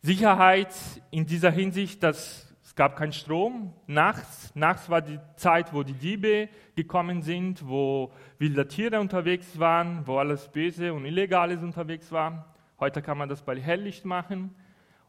Sicherheit 0.01 0.73
in 1.11 1.27
dieser 1.27 1.51
Hinsicht, 1.51 2.01
dass 2.01 2.51
es 2.63 2.73
gab 2.73 2.95
keinen 2.95 3.13
Strom 3.13 3.71
nachts. 3.85 4.55
Nachts 4.55 4.89
war 4.89 5.03
die 5.03 5.19
Zeit, 5.35 5.71
wo 5.71 5.83
die 5.83 5.93
Diebe 5.93 6.49
gekommen 6.75 7.21
sind, 7.21 7.67
wo 7.67 8.11
wilde 8.39 8.67
Tiere 8.67 8.99
unterwegs 8.99 9.59
waren, 9.59 10.01
wo 10.07 10.17
alles 10.17 10.47
Böse 10.47 10.91
und 10.91 11.05
Illegales 11.05 11.61
unterwegs 11.61 12.11
war. 12.11 12.55
Heute 12.79 13.03
kann 13.03 13.19
man 13.19 13.29
das 13.29 13.43
bei 13.43 13.55
Helllicht 13.61 14.03
machen. 14.03 14.55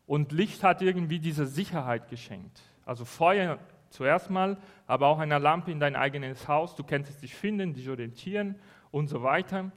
Und 0.06 0.32
Licht 0.32 0.62
hat 0.62 0.82
irgendwie 0.82 1.18
diese 1.18 1.46
Sicherheit 1.46 2.10
geschenkt. 2.10 2.60
Also 2.84 3.06
Feuer 3.06 3.58
zuerst 3.94 4.28
mal, 4.28 4.58
aber 4.86 5.06
auch 5.06 5.18
eine 5.18 5.38
Lampe 5.38 5.70
in 5.70 5.80
dein 5.80 5.96
eigenes 5.96 6.48
Haus. 6.48 6.74
Du 6.74 6.82
kannst 6.82 7.22
dich 7.22 7.34
finden, 7.34 7.72
dich 7.72 7.88
orientieren 7.88 8.56
und 8.90 9.06
so 9.06 9.22
weiter. 9.22 9.70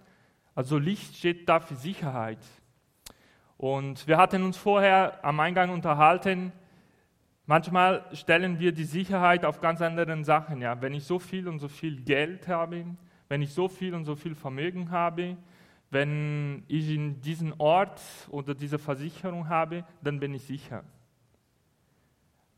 Also 0.55 0.77
Licht 0.77 1.15
steht 1.15 1.47
da 1.47 1.59
für 1.59 1.75
Sicherheit. 1.75 2.39
Und 3.57 4.07
wir 4.07 4.17
hatten 4.17 4.43
uns 4.43 4.57
vorher 4.57 5.23
am 5.23 5.39
Eingang 5.39 5.69
unterhalten, 5.69 6.51
manchmal 7.45 8.05
stellen 8.13 8.59
wir 8.59 8.71
die 8.71 8.83
Sicherheit 8.83 9.45
auf 9.45 9.61
ganz 9.61 9.81
anderen 9.81 10.23
Sachen. 10.23 10.61
Ja. 10.61 10.81
Wenn 10.81 10.93
ich 10.93 11.05
so 11.05 11.19
viel 11.19 11.47
und 11.47 11.59
so 11.59 11.67
viel 11.67 12.01
Geld 12.01 12.47
habe, 12.47 12.85
wenn 13.29 13.41
ich 13.41 13.53
so 13.53 13.67
viel 13.67 13.93
und 13.93 14.05
so 14.05 14.15
viel 14.15 14.35
Vermögen 14.35 14.91
habe, 14.91 15.37
wenn 15.89 16.63
ich 16.67 16.89
in 16.89 17.21
diesen 17.21 17.53
Ort 17.59 18.01
oder 18.29 18.53
diese 18.53 18.77
Versicherung 18.77 19.47
habe, 19.47 19.85
dann 20.01 20.19
bin 20.19 20.33
ich 20.33 20.43
sicher. 20.43 20.83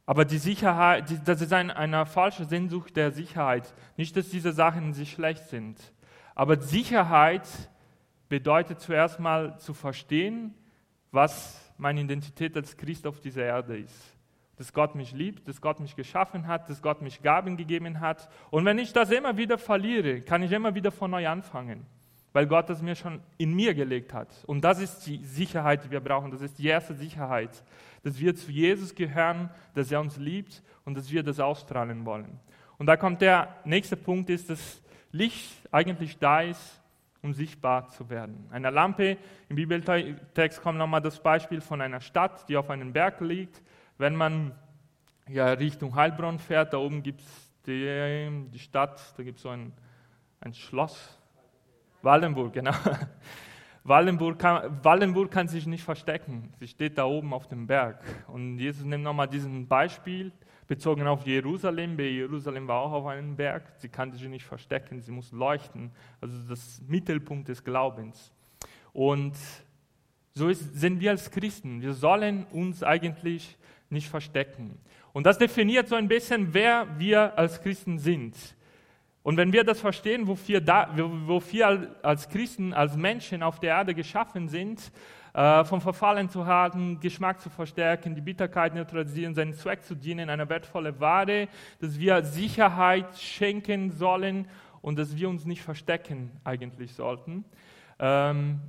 Aber 0.09 0.25
die 0.25 0.39
Sicherheit, 0.39 1.21
das 1.27 1.39
ist 1.39 1.53
ein, 1.53 1.69
eine 1.69 2.03
falsche 2.07 2.43
Sehnsucht 2.43 2.97
der 2.97 3.11
Sicherheit. 3.11 3.71
Nicht, 3.95 4.17
dass 4.17 4.29
diese 4.29 4.53
Sachen 4.53 4.93
sich 4.93 5.11
schlecht 5.11 5.49
sind. 5.49 5.77
Aber 6.33 6.59
Sicherheit 6.59 7.47
bedeutet 8.27 8.79
zuerst 8.79 9.19
mal 9.19 9.59
zu 9.59 9.75
verstehen, 9.75 10.55
was 11.11 11.71
meine 11.77 12.01
Identität 12.01 12.57
als 12.57 12.75
Christ 12.75 13.05
auf 13.05 13.19
dieser 13.19 13.43
Erde 13.43 13.77
ist. 13.77 14.17
Dass 14.55 14.73
Gott 14.73 14.95
mich 14.95 15.11
liebt, 15.11 15.47
dass 15.47 15.61
Gott 15.61 15.79
mich 15.79 15.95
geschaffen 15.95 16.47
hat, 16.47 16.71
dass 16.71 16.81
Gott 16.81 17.03
mich 17.03 17.21
Gaben 17.21 17.55
gegeben 17.55 17.99
hat. 17.99 18.29
Und 18.49 18.65
wenn 18.65 18.79
ich 18.79 18.91
das 18.91 19.11
immer 19.11 19.37
wieder 19.37 19.59
verliere, 19.59 20.21
kann 20.21 20.41
ich 20.41 20.51
immer 20.51 20.73
wieder 20.73 20.89
von 20.89 21.11
neu 21.11 21.27
anfangen 21.27 21.85
weil 22.33 22.45
Gott 22.47 22.69
das 22.69 22.81
mir 22.81 22.95
schon 22.95 23.21
in 23.37 23.53
mir 23.53 23.73
gelegt 23.73 24.13
hat. 24.13 24.29
Und 24.45 24.61
das 24.61 24.79
ist 24.79 25.05
die 25.07 25.23
Sicherheit, 25.23 25.83
die 25.83 25.91
wir 25.91 25.99
brauchen. 25.99 26.31
Das 26.31 26.41
ist 26.41 26.59
die 26.59 26.67
erste 26.67 26.93
Sicherheit, 26.93 27.63
dass 28.03 28.19
wir 28.19 28.35
zu 28.35 28.51
Jesus 28.51 28.93
gehören, 28.93 29.49
dass 29.73 29.91
er 29.91 29.99
uns 29.99 30.17
liebt 30.17 30.61
und 30.85 30.95
dass 30.95 31.11
wir 31.11 31.23
das 31.23 31.39
ausstrahlen 31.39 32.05
wollen. 32.05 32.39
Und 32.77 32.85
da 32.85 32.97
kommt 32.97 33.21
der 33.21 33.55
nächste 33.65 33.97
Punkt, 33.97 34.29
ist, 34.29 34.49
dass 34.49 34.81
Licht 35.11 35.67
eigentlich 35.71 36.17
da 36.17 36.41
ist, 36.41 36.79
um 37.21 37.33
sichtbar 37.33 37.89
zu 37.89 38.09
werden. 38.09 38.47
Eine 38.51 38.69
Lampe, 38.69 39.17
im 39.49 39.55
Bibeltext 39.55 40.61
kommt 40.61 40.77
nochmal 40.77 41.01
das 41.01 41.21
Beispiel 41.21 41.59
von 41.59 41.81
einer 41.81 41.99
Stadt, 41.99 42.47
die 42.47 42.55
auf 42.55 42.69
einem 42.69 42.93
Berg 42.93 43.19
liegt. 43.19 43.61
Wenn 43.97 44.15
man 44.15 44.53
ja, 45.27 45.51
Richtung 45.51 45.95
Heilbronn 45.95 46.39
fährt, 46.39 46.73
da 46.73 46.77
oben 46.77 47.03
gibt 47.03 47.21
es 47.21 47.51
die, 47.65 48.49
die 48.53 48.59
Stadt, 48.59 49.13
da 49.17 49.23
gibt 49.23 49.37
es 49.37 49.43
so 49.43 49.49
ein, 49.49 49.73
ein 50.39 50.53
Schloss, 50.53 51.18
Wallenburg, 52.01 52.53
genau. 52.53 52.73
Wallenburg 53.83 54.39
kann, 54.39 54.83
Wallenburg 54.83 55.31
kann 55.31 55.47
sich 55.47 55.65
nicht 55.65 55.83
verstecken. 55.83 56.53
Sie 56.59 56.67
steht 56.67 56.97
da 56.97 57.05
oben 57.05 57.33
auf 57.33 57.47
dem 57.47 57.67
Berg. 57.67 58.03
Und 58.27 58.59
Jesus 58.59 58.85
nimmt 58.85 59.03
nochmal 59.03 59.27
diesen 59.27 59.67
Beispiel 59.67 60.31
bezogen 60.67 61.07
auf 61.07 61.25
Jerusalem. 61.25 61.97
Bei 61.97 62.03
Jerusalem 62.03 62.67
war 62.67 62.81
auch 62.81 62.91
auf 62.91 63.05
einem 63.07 63.35
Berg. 63.35 63.63
Sie 63.77 63.89
kann 63.89 64.11
sich 64.11 64.21
nicht 64.27 64.45
verstecken, 64.45 65.01
sie 65.01 65.11
muss 65.11 65.31
leuchten. 65.31 65.91
Also 66.21 66.37
das 66.47 66.81
Mittelpunkt 66.87 67.47
des 67.47 67.63
Glaubens. 67.63 68.31
Und 68.93 69.35
so 70.35 70.47
ist, 70.47 70.79
sind 70.79 70.99
wir 70.99 71.11
als 71.11 71.31
Christen. 71.31 71.81
Wir 71.81 71.93
sollen 71.93 72.45
uns 72.51 72.83
eigentlich 72.83 73.57
nicht 73.89 74.07
verstecken. 74.07 74.77
Und 75.11 75.25
das 75.25 75.37
definiert 75.37 75.87
so 75.87 75.95
ein 75.95 76.07
bisschen, 76.07 76.53
wer 76.53 76.87
wir 76.99 77.37
als 77.37 77.61
Christen 77.61 77.97
sind. 77.97 78.35
Und 79.21 79.37
wenn 79.37 79.51
wir 79.51 79.63
das 79.63 79.79
verstehen, 79.79 80.27
wofür, 80.27 80.61
da, 80.61 80.89
wofür 80.95 81.95
als 82.01 82.29
Christen, 82.29 82.73
als 82.73 82.95
Menschen 82.95 83.43
auf 83.43 83.59
der 83.59 83.71
Erde 83.75 83.93
geschaffen 83.93 84.47
sind, 84.47 84.91
äh, 85.33 85.63
vom 85.65 85.81
Verfallen 85.81 86.29
zu 86.29 86.45
halten, 86.45 86.99
Geschmack 86.99 87.39
zu 87.41 87.49
verstärken, 87.49 88.15
die 88.15 88.21
Bitterkeit 88.21 88.73
neutralisieren, 88.73 89.35
seinen 89.35 89.53
Zweck 89.53 89.83
zu 89.83 89.95
dienen, 89.95 90.29
eine 90.29 90.49
wertvolle 90.49 90.99
Ware, 90.99 91.47
dass 91.79 91.99
wir 91.99 92.23
Sicherheit 92.23 93.17
schenken 93.17 93.91
sollen 93.91 94.47
und 94.81 94.97
dass 94.97 95.15
wir 95.15 95.29
uns 95.29 95.45
nicht 95.45 95.61
verstecken 95.61 96.31
eigentlich 96.43 96.93
sollten, 96.93 97.45
ähm, 97.99 98.61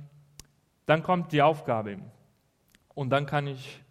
dann 0.85 1.01
kommt 1.01 1.31
die 1.31 1.41
Aufgabe 1.41 1.97
und 2.93 3.09
dann 3.09 3.25
kann 3.25 3.47
ich 3.47 3.81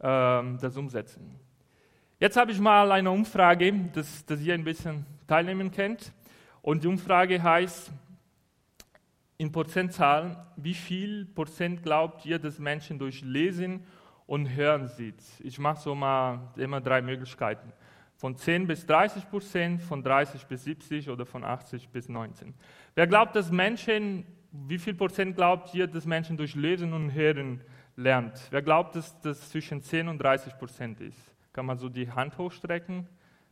ähm, 0.00 0.58
das 0.60 0.76
umsetzen. 0.76 1.45
Jetzt 2.18 2.38
habe 2.38 2.50
ich 2.50 2.58
mal 2.58 2.90
eine 2.92 3.10
Umfrage, 3.10 3.70
dass, 3.92 4.24
dass 4.24 4.40
ihr 4.40 4.54
ein 4.54 4.64
bisschen 4.64 5.04
teilnehmen 5.26 5.70
könnt. 5.70 6.14
Und 6.62 6.82
die 6.82 6.88
Umfrage 6.88 7.42
heißt 7.42 7.92
in 9.36 9.52
Prozentzahlen, 9.52 10.34
wie 10.56 10.72
viel 10.72 11.26
Prozent 11.26 11.82
glaubt 11.82 12.24
ihr, 12.24 12.38
dass 12.38 12.58
Menschen 12.58 12.98
durch 12.98 13.20
Lesen 13.20 13.84
und 14.26 14.48
Hören 14.56 14.88
sieht? 14.88 15.22
Ich 15.40 15.58
mache 15.58 15.78
so 15.78 15.94
mal 15.94 16.54
immer 16.56 16.80
drei 16.80 17.02
Möglichkeiten. 17.02 17.70
Von 18.14 18.34
10 18.34 18.66
bis 18.66 18.86
30 18.86 19.28
Prozent, 19.28 19.82
von 19.82 20.02
30 20.02 20.46
bis 20.46 20.64
70 20.64 21.10
oder 21.10 21.26
von 21.26 21.44
80 21.44 21.90
bis 21.90 22.08
19. 22.08 22.54
Wer 22.94 23.06
glaubt, 23.06 23.36
dass 23.36 23.50
Menschen, 23.50 24.24
wie 24.52 24.78
viel 24.78 24.94
Prozent 24.94 25.36
glaubt 25.36 25.74
ihr, 25.74 25.86
dass 25.86 26.06
Menschen 26.06 26.38
durch 26.38 26.54
Lesen 26.54 26.94
und 26.94 27.12
Hören 27.12 27.60
lernt? 27.94 28.40
Wer 28.48 28.62
glaubt, 28.62 28.96
dass 28.96 29.20
das 29.20 29.50
zwischen 29.50 29.82
10 29.82 30.08
und 30.08 30.16
30 30.16 30.56
Prozent 30.56 31.02
ist? 31.02 31.35
Kann 31.56 31.64
man 31.64 31.78
so 31.78 31.88
die 31.88 32.12
Hand 32.12 32.36
hochstrecken, 32.36 33.08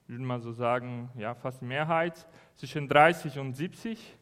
würde 0.06 0.22
man 0.22 0.42
so 0.42 0.52
sagen, 0.52 1.08
ja, 1.16 1.34
fast 1.34 1.62
Mehrheit, 1.62 2.28
zwischen 2.54 2.86
30 2.86 3.38
und 3.38 3.54
70, 3.54 4.14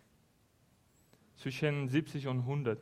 zwischen 1.35 1.89
70 1.89 2.29
und 2.29 2.39
100. 2.39 2.79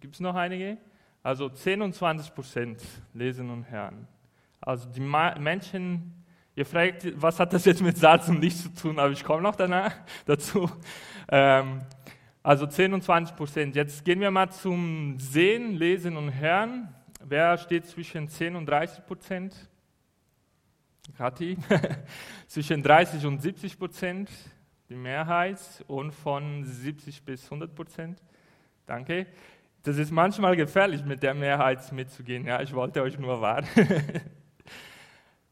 Gibt 0.00 0.14
es 0.14 0.20
noch 0.20 0.34
einige? 0.34 0.78
Also 1.22 1.48
10 1.48 1.80
und 1.80 1.94
20 1.94 2.34
Prozent 2.34 2.82
lesen 3.14 3.50
und 3.50 3.70
hören. 3.70 4.08
Also 4.60 4.88
die 4.88 4.98
Ma 4.98 5.38
Menschen, 5.38 6.24
ihr 6.56 6.66
fragt, 6.66 7.06
was 7.22 7.38
hat 7.38 7.52
das 7.52 7.64
jetzt 7.66 7.82
mit 7.82 7.98
Salz 7.98 8.28
und 8.28 8.40
Licht 8.40 8.58
zu 8.58 8.74
tun, 8.74 8.98
aber 8.98 9.12
ich 9.12 9.22
komme 9.22 9.42
noch 9.42 9.54
danach 9.54 9.94
dazu. 10.26 10.68
Ähm, 11.28 11.82
Also 12.42 12.66
10 12.66 12.94
und 12.94 13.02
20 13.04 13.36
Prozent. 13.36 13.76
Jetzt 13.76 14.02
gehen 14.04 14.18
wir 14.18 14.30
mal 14.30 14.50
zum 14.50 15.18
Sehen, 15.18 15.76
Lesen 15.76 16.16
und 16.16 16.34
Hören. 16.34 16.88
Wer 17.22 17.58
steht 17.58 17.86
zwischen 17.86 18.28
10 18.28 18.56
und 18.56 18.64
30 18.64 19.04
Prozent? 19.04 19.54
Kathi. 21.18 21.58
zwischen 22.46 22.82
30 22.82 23.26
und 23.26 23.42
70 23.42 23.78
Prozent, 23.78 24.30
die 24.88 24.96
Mehrheit. 24.96 25.58
Und 25.86 26.12
von 26.12 26.64
70 26.64 27.22
bis 27.22 27.44
100 27.44 27.74
Prozent. 27.74 28.22
Danke. 28.86 29.26
Das 29.82 29.98
ist 29.98 30.10
manchmal 30.10 30.56
gefährlich, 30.56 31.04
mit 31.04 31.22
der 31.22 31.34
Mehrheit 31.34 31.92
mitzugehen. 31.92 32.46
Ja, 32.46 32.62
ich 32.62 32.72
wollte 32.72 33.02
euch 33.02 33.18
nur 33.18 33.38
warnen. 33.42 33.68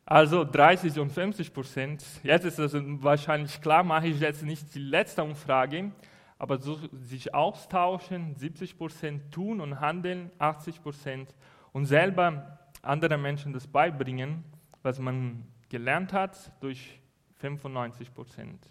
also 0.06 0.44
30 0.44 0.98
und 0.98 1.12
50 1.12 1.52
Prozent. 1.52 2.02
Jetzt 2.22 2.46
ist 2.46 2.58
es 2.58 2.72
wahrscheinlich 2.74 3.60
klar, 3.60 3.84
mache 3.84 4.08
ich 4.08 4.20
jetzt 4.20 4.42
nicht 4.42 4.74
die 4.74 4.80
letzte 4.80 5.22
Umfrage, 5.22 5.92
aber 6.38 6.56
so 6.56 6.78
sich 6.92 7.34
austauschen, 7.34 8.36
70 8.36 8.78
Prozent 8.78 9.32
tun 9.32 9.60
und 9.60 9.80
handeln, 9.80 10.30
80 10.38 10.82
Prozent 10.82 11.34
und 11.78 11.86
selber 11.86 12.58
anderen 12.82 13.22
Menschen 13.22 13.52
das 13.52 13.68
beibringen, 13.68 14.42
was 14.82 14.98
man 14.98 15.46
gelernt 15.68 16.12
hat, 16.12 16.50
durch 16.60 17.00
95 17.36 18.12
Prozent. 18.12 18.68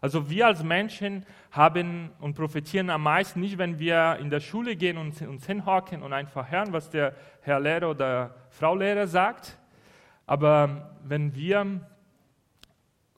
Also 0.00 0.30
wir 0.30 0.46
als 0.46 0.62
Menschen 0.62 1.26
haben 1.50 2.12
und 2.18 2.34
profitieren 2.34 2.88
am 2.88 3.02
meisten 3.02 3.40
nicht, 3.40 3.58
wenn 3.58 3.78
wir 3.78 4.16
in 4.20 4.30
der 4.30 4.40
Schule 4.40 4.74
gehen 4.74 4.96
und 4.96 5.20
uns 5.20 5.44
hinhocken 5.44 6.02
und 6.02 6.14
einfach 6.14 6.50
hören, 6.50 6.72
was 6.72 6.88
der 6.88 7.14
Herr 7.42 7.60
Lehrer 7.60 7.90
oder 7.90 8.34
Frau 8.48 8.74
Lehrer 8.74 9.06
sagt, 9.06 9.58
aber 10.24 10.96
wenn 11.04 11.34
wir 11.34 11.86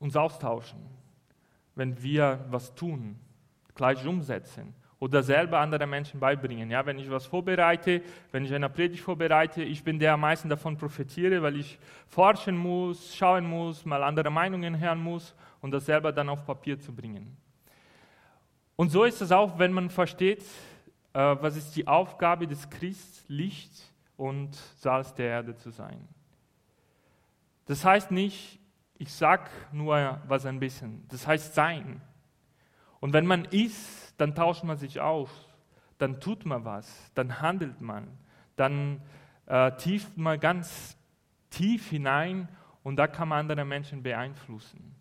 uns 0.01 0.17
austauschen, 0.17 0.81
wenn 1.77 2.03
wir 2.03 2.45
was 2.51 2.75
tun, 2.75 3.21
gleich 3.77 4.05
umsetzen 4.05 4.75
oder 5.01 5.23
selber 5.23 5.61
anderen 5.61 5.91
Menschen 5.91 6.19
beibringen. 6.19 6.71
Ja, 6.71 6.85
wenn 6.85 6.99
ich 6.99 7.11
was 7.11 7.27
vorbereite, 7.27 8.03
wenn 8.33 8.45
ich 8.45 8.53
eine 8.53 8.69
Predigt 8.69 9.03
vorbereite, 9.03 9.63
ich 9.63 9.85
bin 9.85 9.99
der 9.99 10.15
am 10.15 10.21
meisten 10.21 10.49
davon 10.49 10.77
profitiere, 10.77 11.43
weil 11.43 11.57
ich 11.57 11.79
forschen 12.09 12.57
muss, 12.57 13.15
schauen 13.15 13.45
muss, 13.45 13.85
mal 13.85 14.03
andere 14.03 14.31
Meinungen 14.31 14.79
hören 14.79 15.01
muss 15.01 15.35
und 15.61 15.71
das 15.71 15.87
selber 15.87 16.13
dann 16.13 16.29
auf 16.29 16.45
Papier 16.45 16.79
zu 16.81 16.93
bringen. 16.93 17.37
Und 18.75 18.91
so 18.91 19.05
ist 19.05 19.21
es 19.21 19.33
auch, 19.33 19.59
wenn 19.59 19.73
man 19.73 19.91
versteht, 19.91 20.43
äh, 21.13 21.37
was 21.41 21.57
ist 21.57 21.77
die 21.77 21.87
Aufgabe 21.87 22.47
des 22.47 22.69
Christ, 22.69 23.25
Licht 23.29 23.73
und 24.17 24.55
Salz 24.77 25.15
der 25.15 25.27
Erde 25.27 25.57
zu 25.57 25.71
sein. 25.71 26.07
Das 27.67 27.85
heißt 27.85 28.11
nicht, 28.11 28.59
ich 28.99 29.13
sag 29.13 29.51
nur 29.73 30.21
was 30.27 30.45
ein 30.45 30.59
bisschen. 30.59 31.07
Das 31.09 31.27
heißt 31.27 31.55
sein. 31.55 32.01
Und 33.01 33.13
wenn 33.13 33.27
man 33.27 33.45
ist, 33.47 34.08
dann 34.19 34.35
tauscht 34.35 34.65
man 34.65 34.77
sich 34.77 35.01
aus, 35.01 35.31
dann 35.97 36.21
tut 36.21 36.45
man 36.45 36.65
was, 36.65 37.11
dann 37.15 37.41
handelt 37.41 37.81
man, 37.81 38.07
dann 38.57 39.01
äh, 39.47 39.73
tieft 39.73 40.17
man 40.19 40.39
ganz 40.39 40.97
tief 41.51 41.89
hinein 41.89 42.49
und 42.83 42.97
da 42.97 43.07
kann 43.07 43.29
man 43.29 43.41
andere 43.41 43.65
Menschen 43.65 44.03
beeinflussen. 44.03 44.95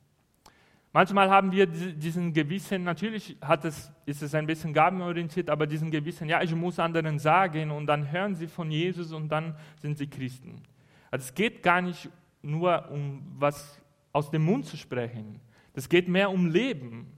Manchmal 0.94 1.30
haben 1.30 1.52
wir 1.52 1.68
diesen 1.68 2.34
gewissen, 2.34 2.84
natürlich 2.84 3.38
hat 3.42 3.66
es, 3.66 3.92
ist 4.06 4.24
es 4.24 4.34
ein 4.34 4.48
bisschen 4.48 4.74
gabenorientiert, 4.74 5.50
aber 5.50 5.68
diesen 5.68 5.92
gewissen, 5.92 6.28
ja, 6.28 6.42
ich 6.42 6.56
muss 6.56 6.80
anderen 6.80 7.20
sagen 7.20 7.70
und 7.72 7.86
dann 7.86 8.12
hören 8.12 8.36
sie 8.36 8.48
von 8.48 8.72
Jesus 8.72 9.12
und 9.12 9.30
dann 9.30 9.56
sind 9.80 9.98
sie 9.98 10.08
Christen. 10.08 10.64
Also 11.12 11.26
es 11.26 11.34
geht 11.34 11.62
gar 11.62 11.82
nicht 11.82 12.10
nur 12.42 12.90
um 12.90 13.22
was 13.38 13.80
aus 14.12 14.32
dem 14.32 14.46
Mund 14.46 14.66
zu 14.66 14.78
sprechen. 14.78 15.40
Es 15.74 15.88
geht 15.88 16.08
mehr 16.08 16.32
um 16.32 16.48
Leben. 16.48 17.12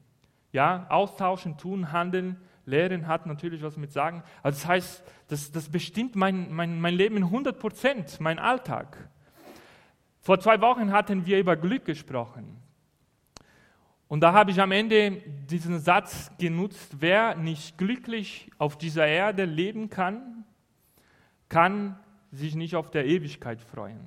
Ja, 0.51 0.87
austauschen, 0.89 1.57
tun, 1.57 1.91
handeln, 1.91 2.37
lehren 2.65 3.07
hat 3.07 3.25
natürlich 3.25 3.61
was 3.61 3.77
mit 3.77 3.91
sagen. 3.91 4.23
Also 4.41 4.57
das 4.59 4.67
heißt, 4.67 5.03
das, 5.27 5.51
das 5.51 5.69
bestimmt 5.69 6.15
mein, 6.15 6.51
mein, 6.51 6.79
mein 6.81 6.93
Leben 6.95 7.17
in 7.17 7.23
100 7.23 7.59
Prozent, 7.59 8.19
mein 8.19 8.39
Alltag. 8.39 9.09
Vor 10.21 10.39
zwei 10.39 10.59
Wochen 10.61 10.91
hatten 10.91 11.25
wir 11.25 11.39
über 11.39 11.55
Glück 11.55 11.85
gesprochen. 11.85 12.61
Und 14.07 14.21
da 14.21 14.33
habe 14.33 14.49
ich 14.49 14.59
am 14.59 14.71
Ende 14.71 15.21
diesen 15.49 15.79
Satz 15.79 16.31
genutzt, 16.39 16.95
wer 16.99 17.35
nicht 17.35 17.77
glücklich 17.77 18.49
auf 18.57 18.77
dieser 18.77 19.05
Erde 19.05 19.45
leben 19.45 19.89
kann, 19.89 20.45
kann 21.47 21.99
sich 22.31 22.55
nicht 22.55 22.75
auf 22.75 22.89
der 22.89 23.05
Ewigkeit 23.05 23.61
freuen. 23.61 23.99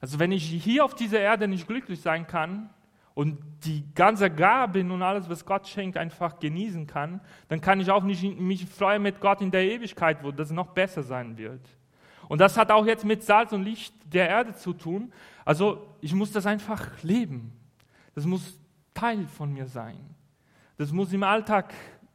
Also 0.00 0.18
wenn 0.18 0.32
ich 0.32 0.44
hier 0.44 0.84
auf 0.84 0.94
dieser 0.94 1.20
Erde 1.20 1.48
nicht 1.48 1.66
glücklich 1.66 2.00
sein 2.00 2.26
kann, 2.26 2.70
und 3.14 3.38
die 3.64 3.84
ganze 3.94 4.30
Gaben 4.30 4.90
und 4.90 5.02
alles, 5.02 5.28
was 5.28 5.44
Gott 5.44 5.68
schenkt, 5.68 5.96
einfach 5.96 6.38
genießen 6.38 6.86
kann, 6.86 7.20
dann 7.48 7.60
kann 7.60 7.80
ich 7.80 7.90
auch 7.90 8.02
nicht 8.02 8.22
mich 8.40 8.66
freuen 8.66 9.02
mit 9.02 9.20
Gott 9.20 9.40
in 9.40 9.50
der 9.50 9.64
Ewigkeit, 9.64 10.22
wo 10.22 10.32
das 10.32 10.50
noch 10.50 10.68
besser 10.68 11.02
sein 11.02 11.36
wird. 11.36 11.60
Und 12.28 12.40
das 12.40 12.56
hat 12.56 12.70
auch 12.70 12.86
jetzt 12.86 13.04
mit 13.04 13.22
Salz 13.22 13.52
und 13.52 13.62
Licht 13.62 13.94
der 14.12 14.28
Erde 14.28 14.54
zu 14.54 14.72
tun. 14.72 15.12
Also 15.44 15.86
ich 16.00 16.14
muss 16.14 16.32
das 16.32 16.46
einfach 16.46 17.02
leben. 17.02 17.52
Das 18.14 18.24
muss 18.24 18.58
Teil 18.94 19.26
von 19.26 19.52
mir 19.52 19.66
sein. 19.66 19.98
Das 20.78 20.92
muss 20.92 21.12
im 21.12 21.22
Alltag 21.22 21.74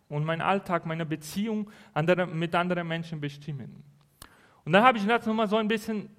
und 0.09 0.25
mein 0.25 0.41
Alltag, 0.41 0.85
meine 0.85 1.05
Beziehung 1.05 1.69
mit 2.33 2.55
anderen 2.55 2.87
Menschen 2.87 3.21
bestimmen. 3.21 3.83
Und 4.65 4.71
dann 4.71 4.83
habe 4.83 4.97
ich 4.97 5.05
jetzt 5.05 5.27
nochmal 5.27 5.47
so 5.47 5.57
ein 5.57 5.67
bisschen 5.67 6.09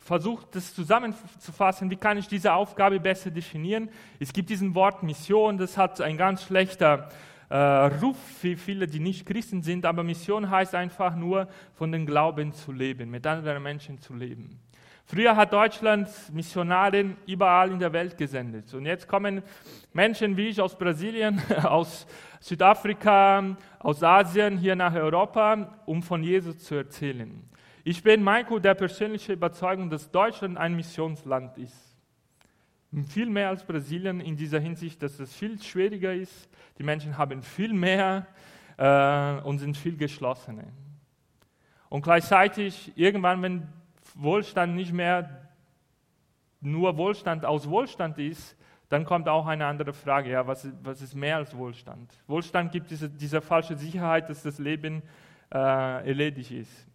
versucht, 0.00 0.54
das 0.56 0.74
zusammenzufassen, 0.74 1.90
wie 1.90 1.96
kann 1.96 2.18
ich 2.18 2.26
diese 2.26 2.52
Aufgabe 2.52 2.98
besser 2.98 3.30
definieren. 3.30 3.90
Es 4.18 4.32
gibt 4.32 4.50
diesen 4.50 4.74
Wort 4.74 5.02
Mission, 5.02 5.58
das 5.58 5.76
hat 5.76 6.00
ein 6.00 6.16
ganz 6.16 6.44
schlechter 6.44 7.08
äh, 7.50 7.56
Ruf 7.56 8.16
für 8.40 8.56
viele, 8.56 8.86
die 8.86 9.00
nicht 9.00 9.26
Christen 9.26 9.62
sind, 9.62 9.84
aber 9.84 10.02
Mission 10.02 10.50
heißt 10.50 10.74
einfach 10.74 11.14
nur, 11.14 11.48
von 11.74 11.92
den 11.92 12.06
Glauben 12.06 12.52
zu 12.52 12.72
leben, 12.72 13.10
mit 13.10 13.26
anderen 13.26 13.62
Menschen 13.62 14.00
zu 14.00 14.14
leben. 14.14 14.58
Früher 15.04 15.34
hat 15.34 15.52
Deutschland 15.52 16.08
Missionare 16.32 17.16
überall 17.26 17.72
in 17.72 17.80
der 17.80 17.92
Welt 17.92 18.16
gesendet. 18.16 18.72
Und 18.72 18.86
jetzt 18.86 19.08
kommen 19.08 19.42
Menschen 19.92 20.36
wie 20.36 20.50
ich 20.50 20.60
aus 20.60 20.78
Brasilien, 20.78 21.42
aus 21.64 22.06
Südafrika, 22.38 23.56
aus 23.80 24.04
Asien 24.04 24.56
hier 24.56 24.76
nach 24.76 24.94
Europa, 24.94 25.76
um 25.84 26.00
von 26.00 26.22
Jesus 26.22 26.58
zu 26.58 26.76
erzählen. 26.76 27.42
Ich 27.82 28.02
bin 28.02 28.22
Maiko 28.22 28.58
der 28.58 28.74
persönlichen 28.74 29.32
Überzeugung, 29.32 29.88
dass 29.88 30.10
Deutschland 30.10 30.58
ein 30.58 30.76
Missionsland 30.76 31.56
ist. 31.56 31.96
Viel 33.08 33.30
mehr 33.30 33.48
als 33.48 33.64
Brasilien 33.64 34.20
in 34.20 34.36
dieser 34.36 34.58
Hinsicht, 34.58 35.02
dass 35.02 35.18
es 35.20 35.34
viel 35.34 35.62
schwieriger 35.62 36.12
ist. 36.12 36.48
Die 36.78 36.82
Menschen 36.82 37.16
haben 37.16 37.42
viel 37.42 37.72
mehr 37.72 38.26
äh, 38.76 39.40
und 39.42 39.60
sind 39.60 39.76
viel 39.76 39.96
geschlossener. 39.96 40.64
Und 41.88 42.02
gleichzeitig, 42.02 42.92
irgendwann, 42.96 43.40
wenn 43.42 43.68
Wohlstand 44.14 44.74
nicht 44.74 44.92
mehr 44.92 45.48
nur 46.60 46.96
Wohlstand 46.96 47.44
aus 47.44 47.68
Wohlstand 47.68 48.18
ist, 48.18 48.56
dann 48.88 49.04
kommt 49.04 49.28
auch 49.28 49.46
eine 49.46 49.66
andere 49.66 49.92
Frage, 49.92 50.30
ja, 50.30 50.46
was, 50.46 50.68
was 50.82 51.00
ist 51.00 51.14
mehr 51.14 51.36
als 51.36 51.56
Wohlstand? 51.56 52.12
Wohlstand 52.26 52.72
gibt 52.72 52.90
diese, 52.90 53.08
diese 53.08 53.40
falsche 53.40 53.76
Sicherheit, 53.76 54.28
dass 54.28 54.42
das 54.42 54.58
Leben 54.58 55.02
äh, 55.52 56.08
erledigt 56.08 56.50
ist. 56.50 56.89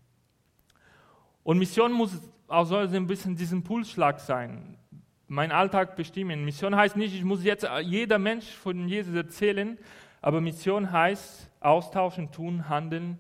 Und 1.46 1.60
Mission 1.60 1.94
muss 1.94 2.20
auch 2.48 2.66
so 2.66 2.76
ein 2.76 3.06
bisschen 3.06 3.36
diesen 3.36 3.62
Pulsschlag 3.62 4.20
sein, 4.20 4.80
mein 5.28 5.52
Alltag 5.52 5.96
bestimmen. 5.96 6.44
Mission 6.44 6.76
heißt 6.76 6.98
nicht, 6.98 7.14
ich 7.14 7.24
muss 7.24 7.44
jetzt 7.44 7.68
jeder 7.84 8.18
Mensch 8.18 8.48
von 8.48 8.88
Jesus 8.88 9.14
erzählen, 9.14 9.78
aber 10.24 10.42
Mission 10.42 10.92
heißt 10.92 11.52
austauschen, 11.60 12.32
tun, 12.32 12.68
handeln, 12.68 13.20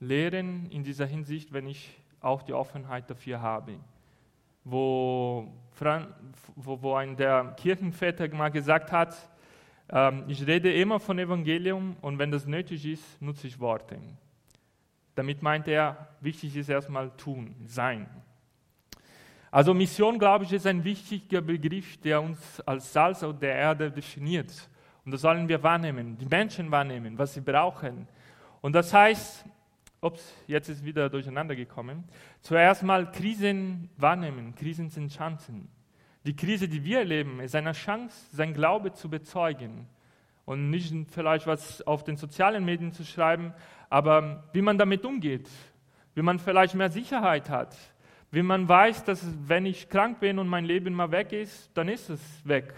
lehren 0.00 0.64
in 0.70 0.82
dieser 0.82 1.04
Hinsicht, 1.04 1.52
wenn 1.52 1.66
ich 1.66 1.90
auch 2.22 2.40
die 2.40 2.54
Offenheit 2.54 3.10
dafür 3.10 3.42
habe. 3.42 3.74
Wo, 4.64 5.52
wo, 6.56 6.82
wo 6.82 6.94
ein 6.94 7.16
der 7.16 7.54
Kirchenväter 7.58 8.34
mal 8.34 8.48
gesagt 8.48 8.92
hat, 8.92 9.14
ähm, 9.90 10.24
ich 10.26 10.46
rede 10.46 10.72
immer 10.72 11.00
von 11.00 11.18
Evangelium 11.18 11.96
und 12.00 12.18
wenn 12.18 12.30
das 12.30 12.46
nötig 12.46 12.86
ist, 12.86 13.20
nutze 13.20 13.46
ich 13.46 13.60
Worte. 13.60 13.98
Damit 15.18 15.42
meint 15.42 15.66
er, 15.66 16.06
wichtig 16.20 16.54
ist 16.54 16.68
erstmal 16.68 17.10
tun, 17.16 17.56
sein. 17.66 18.08
Also 19.50 19.74
Mission, 19.74 20.16
glaube 20.16 20.44
ich, 20.44 20.52
ist 20.52 20.64
ein 20.64 20.84
wichtiger 20.84 21.40
Begriff, 21.40 21.96
der 21.96 22.22
uns 22.22 22.60
als 22.60 22.92
Salz 22.92 23.24
auf 23.24 23.36
der 23.36 23.52
Erde 23.52 23.90
definiert. 23.90 24.52
Und 25.04 25.10
das 25.10 25.22
sollen 25.22 25.48
wir 25.48 25.60
wahrnehmen, 25.60 26.16
die 26.18 26.26
Menschen 26.26 26.70
wahrnehmen, 26.70 27.18
was 27.18 27.34
sie 27.34 27.40
brauchen. 27.40 28.06
Und 28.60 28.74
das 28.74 28.94
heißt, 28.94 29.44
ups, 30.02 30.36
jetzt 30.46 30.68
ist 30.68 30.84
wieder 30.84 31.10
durcheinander 31.10 31.56
gekommen, 31.56 32.04
zuerst 32.40 32.84
mal 32.84 33.10
Krisen 33.10 33.90
wahrnehmen. 33.96 34.54
Krisen 34.54 34.88
sind 34.88 35.12
Chancen. 35.12 35.68
Die 36.26 36.36
Krise, 36.36 36.68
die 36.68 36.84
wir 36.84 37.00
erleben, 37.00 37.40
ist 37.40 37.56
eine 37.56 37.72
Chance, 37.72 38.16
sein 38.30 38.54
Glaube 38.54 38.92
zu 38.92 39.10
bezeugen 39.10 39.88
und 40.48 40.70
nicht 40.70 40.94
vielleicht 41.10 41.46
was 41.46 41.82
auf 41.82 42.04
den 42.04 42.16
sozialen 42.16 42.64
Medien 42.64 42.90
zu 42.90 43.04
schreiben, 43.04 43.52
aber 43.90 44.44
wie 44.52 44.62
man 44.62 44.78
damit 44.78 45.04
umgeht, 45.04 45.48
wie 46.14 46.22
man 46.22 46.38
vielleicht 46.38 46.74
mehr 46.74 46.90
Sicherheit 46.90 47.48
hat, 47.48 47.76
wie 48.30 48.42
man 48.42 48.68
weiß, 48.68 49.04
dass 49.04 49.24
wenn 49.46 49.66
ich 49.66 49.88
krank 49.88 50.20
bin 50.20 50.38
und 50.38 50.48
mein 50.48 50.64
Leben 50.64 50.92
mal 50.94 51.10
weg 51.10 51.32
ist, 51.32 51.70
dann 51.74 51.88
ist 51.88 52.10
es 52.10 52.20
weg. 52.44 52.74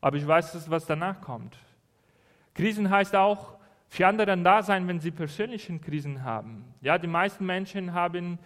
Aber 0.00 0.16
ich 0.16 0.26
weiß, 0.26 0.70
was 0.70 0.86
danach 0.86 1.20
kommt. 1.20 1.56
Krisen 2.54 2.88
heißt 2.88 3.14
auch 3.16 3.56
für 3.88 4.06
andere 4.06 4.36
da 4.38 4.62
sein, 4.62 4.86
wenn 4.86 5.00
sie 5.00 5.10
persönliche 5.10 5.76
Krisen 5.78 6.22
haben. 6.22 6.64
Ja, 6.80 6.96
die 6.96 7.08
meisten 7.08 7.44
Menschen 7.44 7.92
haben 7.92 8.38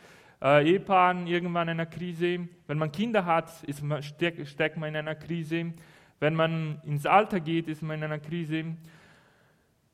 äh, 0.42 0.66
Ehepaaren 0.66 1.26
irgendwann 1.26 1.68
in 1.68 1.80
einer 1.80 1.86
Krise. 1.86 2.48
Wenn 2.66 2.78
man 2.78 2.90
Kinder 2.90 3.26
hat, 3.26 3.62
ist 3.64 3.82
man, 3.82 4.02
steck, 4.02 4.46
steckt 4.46 4.78
man 4.78 4.88
in 4.88 4.96
einer 4.96 5.14
Krise. 5.14 5.72
Wenn 6.18 6.34
man 6.34 6.80
ins 6.84 7.04
Alter 7.04 7.40
geht, 7.40 7.68
ist 7.68 7.82
man 7.82 7.98
in 7.98 8.04
einer 8.04 8.18
Krise. 8.18 8.64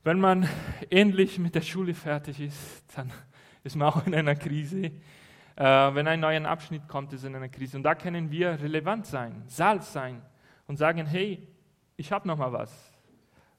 Wenn 0.03 0.19
man 0.19 0.49
endlich 0.89 1.39
mit 1.39 1.55
der 1.55 1.61
Schule 1.61 1.93
fertig 1.93 2.41
ist, 2.41 2.85
dann 2.97 3.13
ist 3.63 3.77
man 3.77 3.89
auch 3.89 4.07
in 4.07 4.15
einer 4.15 4.35
Krise. 4.35 4.85
Äh, 4.87 4.95
wenn 5.57 6.09
ein 6.09 6.21
neuer 6.21 6.43
Abschnitt 6.47 6.89
kommt, 6.89 7.13
ist 7.13 7.25
in 7.25 7.37
einer 7.37 7.51
Krise. 7.51 7.77
Und 7.77 7.83
da 7.83 7.95
können 7.95 8.31
wir 8.31 8.59
relevant 8.63 9.05
sein, 9.05 9.43
Salz 9.47 9.93
sein 9.93 10.23
und 10.67 10.79
sagen, 10.79 11.05
hey, 11.05 11.47
ich 11.97 12.13
habe 12.13 12.27
noch 12.27 12.39
mal 12.39 12.51
was, 12.51 12.99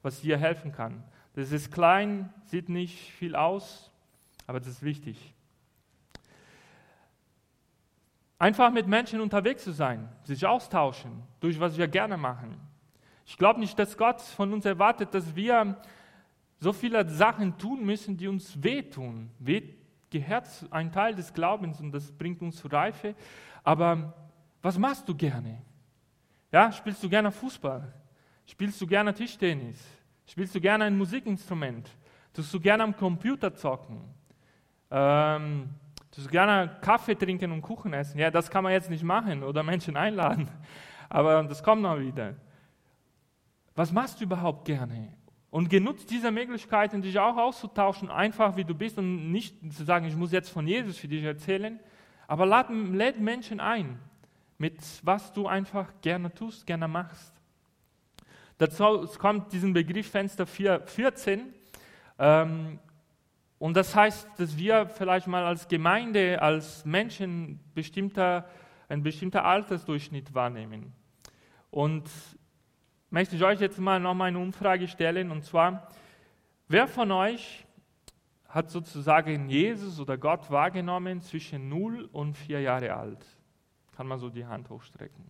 was 0.02 0.20
dir 0.20 0.36
helfen 0.36 0.72
kann. 0.72 1.04
Das 1.34 1.52
ist 1.52 1.70
klein, 1.70 2.34
sieht 2.46 2.68
nicht 2.68 3.12
viel 3.12 3.36
aus, 3.36 3.92
aber 4.48 4.58
das 4.58 4.68
ist 4.68 4.82
wichtig. 4.82 5.34
Einfach 8.40 8.72
mit 8.72 8.88
Menschen 8.88 9.20
unterwegs 9.20 9.62
zu 9.62 9.70
sein, 9.70 10.08
sich 10.24 10.44
austauschen, 10.44 11.22
durch 11.38 11.60
was 11.60 11.78
wir 11.78 11.86
gerne 11.86 12.16
machen. 12.16 12.60
Ich 13.24 13.38
glaube 13.38 13.60
nicht, 13.60 13.78
dass 13.78 13.96
Gott 13.96 14.20
von 14.20 14.52
uns 14.52 14.64
erwartet, 14.64 15.14
dass 15.14 15.36
wir 15.36 15.80
so 16.62 16.72
viele 16.72 17.08
Sachen 17.08 17.58
tun 17.58 17.84
müssen, 17.84 18.16
die 18.16 18.28
uns 18.28 18.62
wehtun. 18.62 19.30
Weh 19.40 19.62
gehört 20.10 20.46
ein 20.70 20.92
Teil 20.92 21.14
des 21.14 21.34
Glaubens 21.34 21.80
und 21.80 21.90
das 21.90 22.12
bringt 22.12 22.40
uns 22.40 22.56
zur 22.56 22.72
Reife. 22.72 23.16
Aber 23.64 24.14
was 24.62 24.78
machst 24.78 25.08
du 25.08 25.14
gerne? 25.14 25.60
Ja, 26.52 26.70
spielst 26.70 27.02
du 27.02 27.08
gerne 27.08 27.32
Fußball? 27.32 27.92
Spielst 28.46 28.80
du 28.80 28.86
gerne 28.86 29.12
Tischtennis? 29.12 29.82
Spielst 30.24 30.54
du 30.54 30.60
gerne 30.60 30.84
ein 30.84 30.96
Musikinstrument? 30.96 31.90
Tust 32.32 32.54
du 32.54 32.60
gerne 32.60 32.84
am 32.84 32.96
Computer 32.96 33.52
zocken? 33.52 34.00
Ähm, 34.88 35.68
Du 36.14 36.28
gerne 36.28 36.76
Kaffee 36.82 37.14
trinken 37.14 37.50
und 37.52 37.62
Kuchen 37.62 37.94
essen. 37.94 38.18
Ja, 38.18 38.30
das 38.30 38.50
kann 38.50 38.62
man 38.62 38.72
jetzt 38.74 38.90
nicht 38.90 39.02
machen 39.02 39.42
oder 39.42 39.62
Menschen 39.62 39.96
einladen. 39.96 40.46
Aber 41.08 41.42
das 41.44 41.62
kommt 41.62 41.80
noch 41.80 41.98
wieder. 41.98 42.34
Was 43.74 43.90
machst 43.90 44.20
du 44.20 44.24
überhaupt 44.24 44.66
gerne? 44.66 45.14
Und 45.52 45.68
genutzt 45.68 46.08
diese 46.10 46.30
Möglichkeiten, 46.30 47.02
dich 47.02 47.18
auch 47.18 47.36
auszutauschen, 47.36 48.08
einfach 48.08 48.56
wie 48.56 48.64
du 48.64 48.74
bist 48.74 48.96
und 48.96 49.30
nicht 49.30 49.54
zu 49.74 49.84
sagen, 49.84 50.06
ich 50.06 50.16
muss 50.16 50.32
jetzt 50.32 50.48
von 50.48 50.66
Jesus 50.66 50.96
für 50.96 51.08
dich 51.08 51.22
erzählen. 51.22 51.78
Aber 52.26 52.46
lad, 52.46 52.70
lädt 52.70 53.20
Menschen 53.20 53.60
ein, 53.60 53.98
mit 54.56 54.80
was 55.02 55.30
du 55.34 55.46
einfach 55.46 55.92
gerne 56.00 56.32
tust, 56.32 56.66
gerne 56.66 56.88
machst. 56.88 57.34
Dazu 58.56 59.06
kommt 59.18 59.52
diesen 59.52 59.74
Begriff 59.74 60.10
Fenster 60.10 60.46
4, 60.46 60.86
14. 60.86 61.52
Ähm, 62.18 62.78
und 63.58 63.76
das 63.76 63.94
heißt, 63.94 64.26
dass 64.38 64.56
wir 64.56 64.86
vielleicht 64.86 65.26
mal 65.26 65.44
als 65.44 65.68
Gemeinde, 65.68 66.40
als 66.40 66.86
Menschen 66.86 67.60
bestimmter, 67.74 68.48
ein 68.88 69.02
bestimmter 69.02 69.44
Altersdurchschnitt 69.44 70.32
wahrnehmen. 70.32 70.94
Und 71.70 72.08
möchte 73.12 73.36
ich 73.36 73.44
euch 73.44 73.60
jetzt 73.60 73.78
mal 73.78 74.00
nochmal 74.00 74.28
eine 74.28 74.38
Umfrage 74.38 74.88
stellen, 74.88 75.30
und 75.30 75.44
zwar, 75.44 75.88
wer 76.66 76.88
von 76.88 77.12
euch 77.12 77.66
hat 78.48 78.70
sozusagen 78.70 79.48
Jesus 79.48 80.00
oder 80.00 80.16
Gott 80.16 80.50
wahrgenommen 80.50 81.20
zwischen 81.20 81.68
0 81.68 82.08
und 82.12 82.36
4 82.36 82.62
Jahre 82.62 82.94
alt? 82.94 83.24
Kann 83.94 84.06
man 84.06 84.18
so 84.18 84.30
die 84.30 84.46
Hand 84.46 84.70
hochstrecken. 84.70 85.24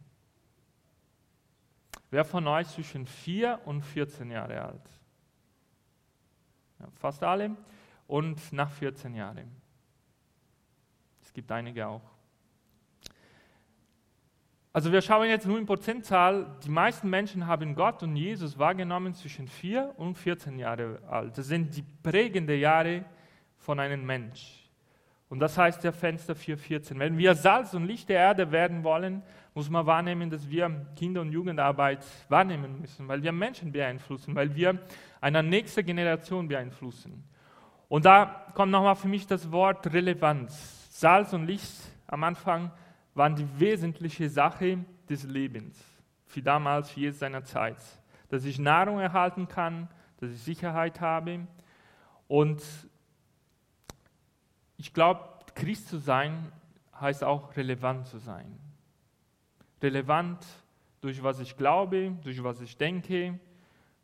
Wer 2.10 2.24
von 2.24 2.46
euch 2.46 2.68
zwischen 2.68 3.06
4 3.06 3.60
und 3.64 3.82
14 3.82 4.30
Jahre 4.30 4.62
alt? 4.62 4.90
Ja, 6.78 6.86
fast 7.00 7.22
alle 7.24 7.56
und 8.06 8.52
nach 8.52 8.70
14 8.70 9.14
Jahren. 9.14 9.50
Es 11.20 11.32
gibt 11.32 11.50
einige 11.50 11.86
auch. 11.86 12.11
Also 14.74 14.90
wir 14.90 15.02
schauen 15.02 15.28
jetzt 15.28 15.46
nur 15.46 15.58
in 15.58 15.66
Prozentzahl. 15.66 16.46
Die 16.64 16.70
meisten 16.70 17.10
Menschen 17.10 17.46
haben 17.46 17.74
Gott 17.74 18.02
und 18.02 18.16
Jesus 18.16 18.58
wahrgenommen 18.58 19.12
zwischen 19.12 19.46
4 19.46 19.92
und 19.96 20.16
14 20.16 20.58
Jahre 20.58 20.98
alt. 21.10 21.36
Das 21.36 21.46
sind 21.46 21.76
die 21.76 21.84
prägenden 22.02 22.58
Jahre 22.58 23.04
von 23.58 23.78
einem 23.78 24.06
Mensch. 24.06 24.70
Und 25.28 25.40
das 25.40 25.58
heißt 25.58 25.84
der 25.84 25.92
Fenster 25.92 26.34
414. 26.34 26.98
Wenn 26.98 27.18
wir 27.18 27.34
Salz 27.34 27.74
und 27.74 27.86
Licht 27.86 28.08
der 28.08 28.18
Erde 28.18 28.50
werden 28.50 28.82
wollen, 28.82 29.22
muss 29.54 29.68
man 29.68 29.84
wahrnehmen, 29.84 30.30
dass 30.30 30.48
wir 30.48 30.86
Kinder- 30.96 31.20
und 31.20 31.32
Jugendarbeit 31.32 32.04
wahrnehmen 32.30 32.80
müssen, 32.80 33.08
weil 33.08 33.22
wir 33.22 33.32
Menschen 33.32 33.72
beeinflussen, 33.72 34.34
weil 34.34 34.54
wir 34.54 34.78
eine 35.20 35.42
nächste 35.42 35.84
Generation 35.84 36.48
beeinflussen. 36.48 37.24
Und 37.88 38.06
da 38.06 38.46
kommt 38.54 38.72
nochmal 38.72 38.96
für 38.96 39.08
mich 39.08 39.26
das 39.26 39.52
Wort 39.52 39.92
Relevanz. 39.92 40.88
Salz 40.98 41.34
und 41.34 41.46
Licht 41.46 41.72
am 42.06 42.24
Anfang 42.24 42.70
waren 43.14 43.36
die 43.36 43.48
wesentliche 43.60 44.28
Sache 44.28 44.84
des 45.08 45.24
Lebens, 45.24 45.82
für 46.26 46.42
damals, 46.42 46.90
für 46.90 47.00
jetzt 47.00 47.18
seiner 47.18 47.44
Zeit. 47.44 47.78
Dass 48.28 48.44
ich 48.44 48.58
Nahrung 48.58 48.98
erhalten 49.00 49.48
kann, 49.48 49.88
dass 50.18 50.30
ich 50.30 50.40
Sicherheit 50.40 51.00
habe. 51.00 51.46
Und 52.28 52.62
ich 54.78 54.94
glaube, 54.94 55.28
Christ 55.54 55.88
zu 55.88 55.98
sein 55.98 56.50
heißt 56.98 57.24
auch 57.24 57.54
relevant 57.56 58.06
zu 58.06 58.18
sein. 58.18 58.58
Relevant 59.82 60.46
durch 61.00 61.22
was 61.22 61.40
ich 61.40 61.56
glaube, 61.56 62.16
durch 62.22 62.42
was 62.42 62.60
ich 62.60 62.76
denke, 62.76 63.38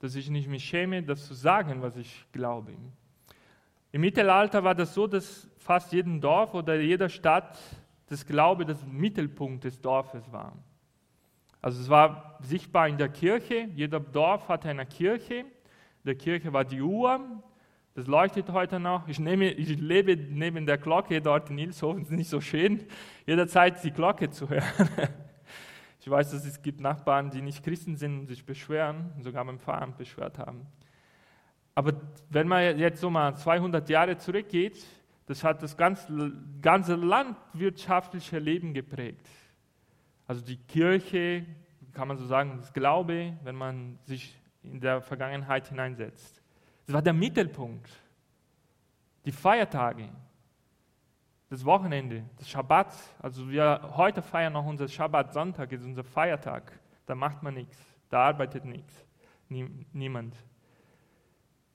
dass 0.01 0.15
ich 0.15 0.29
nicht 0.29 0.49
mich 0.49 0.65
schäme, 0.65 1.03
das 1.03 1.27
zu 1.27 1.35
sagen, 1.35 1.81
was 1.81 1.97
ich 1.97 2.27
glaube. 2.33 2.75
Im 3.93 4.01
Mittelalter 4.01 4.63
war 4.65 4.75
das 4.75 4.95
so, 4.95 5.07
dass 5.07 5.49
fast 5.57 5.93
jedem 5.93 6.21
Dorf 6.21 6.55
oder 6.55 6.79
jeder 6.79 7.09
Stadt 7.09 7.59
das 8.09 8.27
Glaube 8.27 8.65
das 8.65 8.85
Mittelpunkt 8.87 9.65
des 9.65 9.81
Dorfes 9.81 10.31
war. 10.33 10.57
Also 11.61 11.81
es 11.81 11.89
war 11.89 12.39
sichtbar 12.41 12.89
in 12.89 12.99
der 12.99 13.09
Kirche, 13.09 13.69
jeder 13.75 14.01
Dorf 14.01 14.49
hatte 14.49 14.69
eine 14.69 14.87
Kirche, 14.87 15.45
der 16.05 16.15
Kirche 16.15 16.53
war 16.53 16.65
die 16.65 16.81
Uhr, 16.81 17.21
das 17.95 18.07
leuchtet 18.07 18.51
heute 18.51 18.79
noch. 18.79 19.09
Ich, 19.09 19.19
nehme, 19.19 19.51
ich 19.51 19.77
lebe 19.77 20.17
neben 20.17 20.67
der 20.67 20.79
Glocke 20.79 21.21
dort 21.21 21.51
in 21.51 21.59
Ilshofen, 21.59 22.03
es 22.03 22.11
ist 22.11 22.17
nicht 22.17 22.31
so 22.31 22.41
schön, 22.41 22.87
jederzeit 23.27 23.83
die 23.83 23.91
Glocke 23.91 24.31
zu 24.31 24.49
hören. 24.49 24.65
Ich 26.01 26.09
weiß, 26.09 26.31
dass 26.31 26.47
es 26.47 26.63
gibt 26.63 26.81
Nachbarn, 26.81 27.29
die 27.29 27.43
nicht 27.43 27.63
Christen 27.63 27.97
sind 27.97 28.21
und 28.21 28.27
sich 28.29 28.47
beschweren, 28.47 29.11
sogar 29.21 29.45
beim 29.45 29.59
Pfarramt 29.59 29.99
beschwert 29.99 30.39
haben. 30.39 30.67
Aber 31.75 31.93
wenn 32.31 32.49
man 32.49 32.79
jetzt 32.79 33.01
so 33.01 33.11
mal 33.11 33.37
200 33.37 33.87
Jahre 33.91 34.17
zurückgeht, 34.17 34.87
das 35.29 35.45
hat 35.45 35.63
das 35.63 35.77
ganze, 35.77 36.33
ganze 36.63 36.95
landwirtschaftliche 36.95 38.39
Leben 38.39 38.73
geprägt. 38.73 39.29
Also 40.27 40.43
die 40.43 40.57
Kirche, 40.57 41.45
kann 41.93 42.09
man 42.09 42.17
so 42.17 42.25
sagen, 42.25 42.57
das 42.57 42.73
Glaube, 42.73 43.37
wenn 43.45 43.55
man 43.55 43.99
sich 44.05 44.41
in 44.63 44.81
der 44.81 45.03
Vergangenheit 45.03 45.69
hineinsetzt. 45.69 46.43
Das 46.87 46.95
war 46.95 47.03
der 47.03 47.13
Mittelpunkt. 47.13 47.91
Die 49.27 49.33
Feiertage, 49.33 50.09
das 51.51 51.63
Wochenende, 51.63 52.25
das 52.39 52.49
Schabbat. 52.49 52.95
Also 53.19 53.51
wir 53.51 53.93
heute 53.97 54.23
feiern 54.23 54.55
noch 54.55 54.65
unser 54.65 54.89
Schabbat, 54.89 55.35
Sonntag 55.35 55.73
ist 55.73 55.85
unser 55.85 56.05
Feiertag. 56.05 56.73
Da 57.05 57.15
macht 57.15 57.43
man 57.43 57.53
nichts, 57.53 57.77
da 58.09 58.21
arbeitet 58.21 58.65
nichts, 58.65 59.05
niemand. 59.49 60.35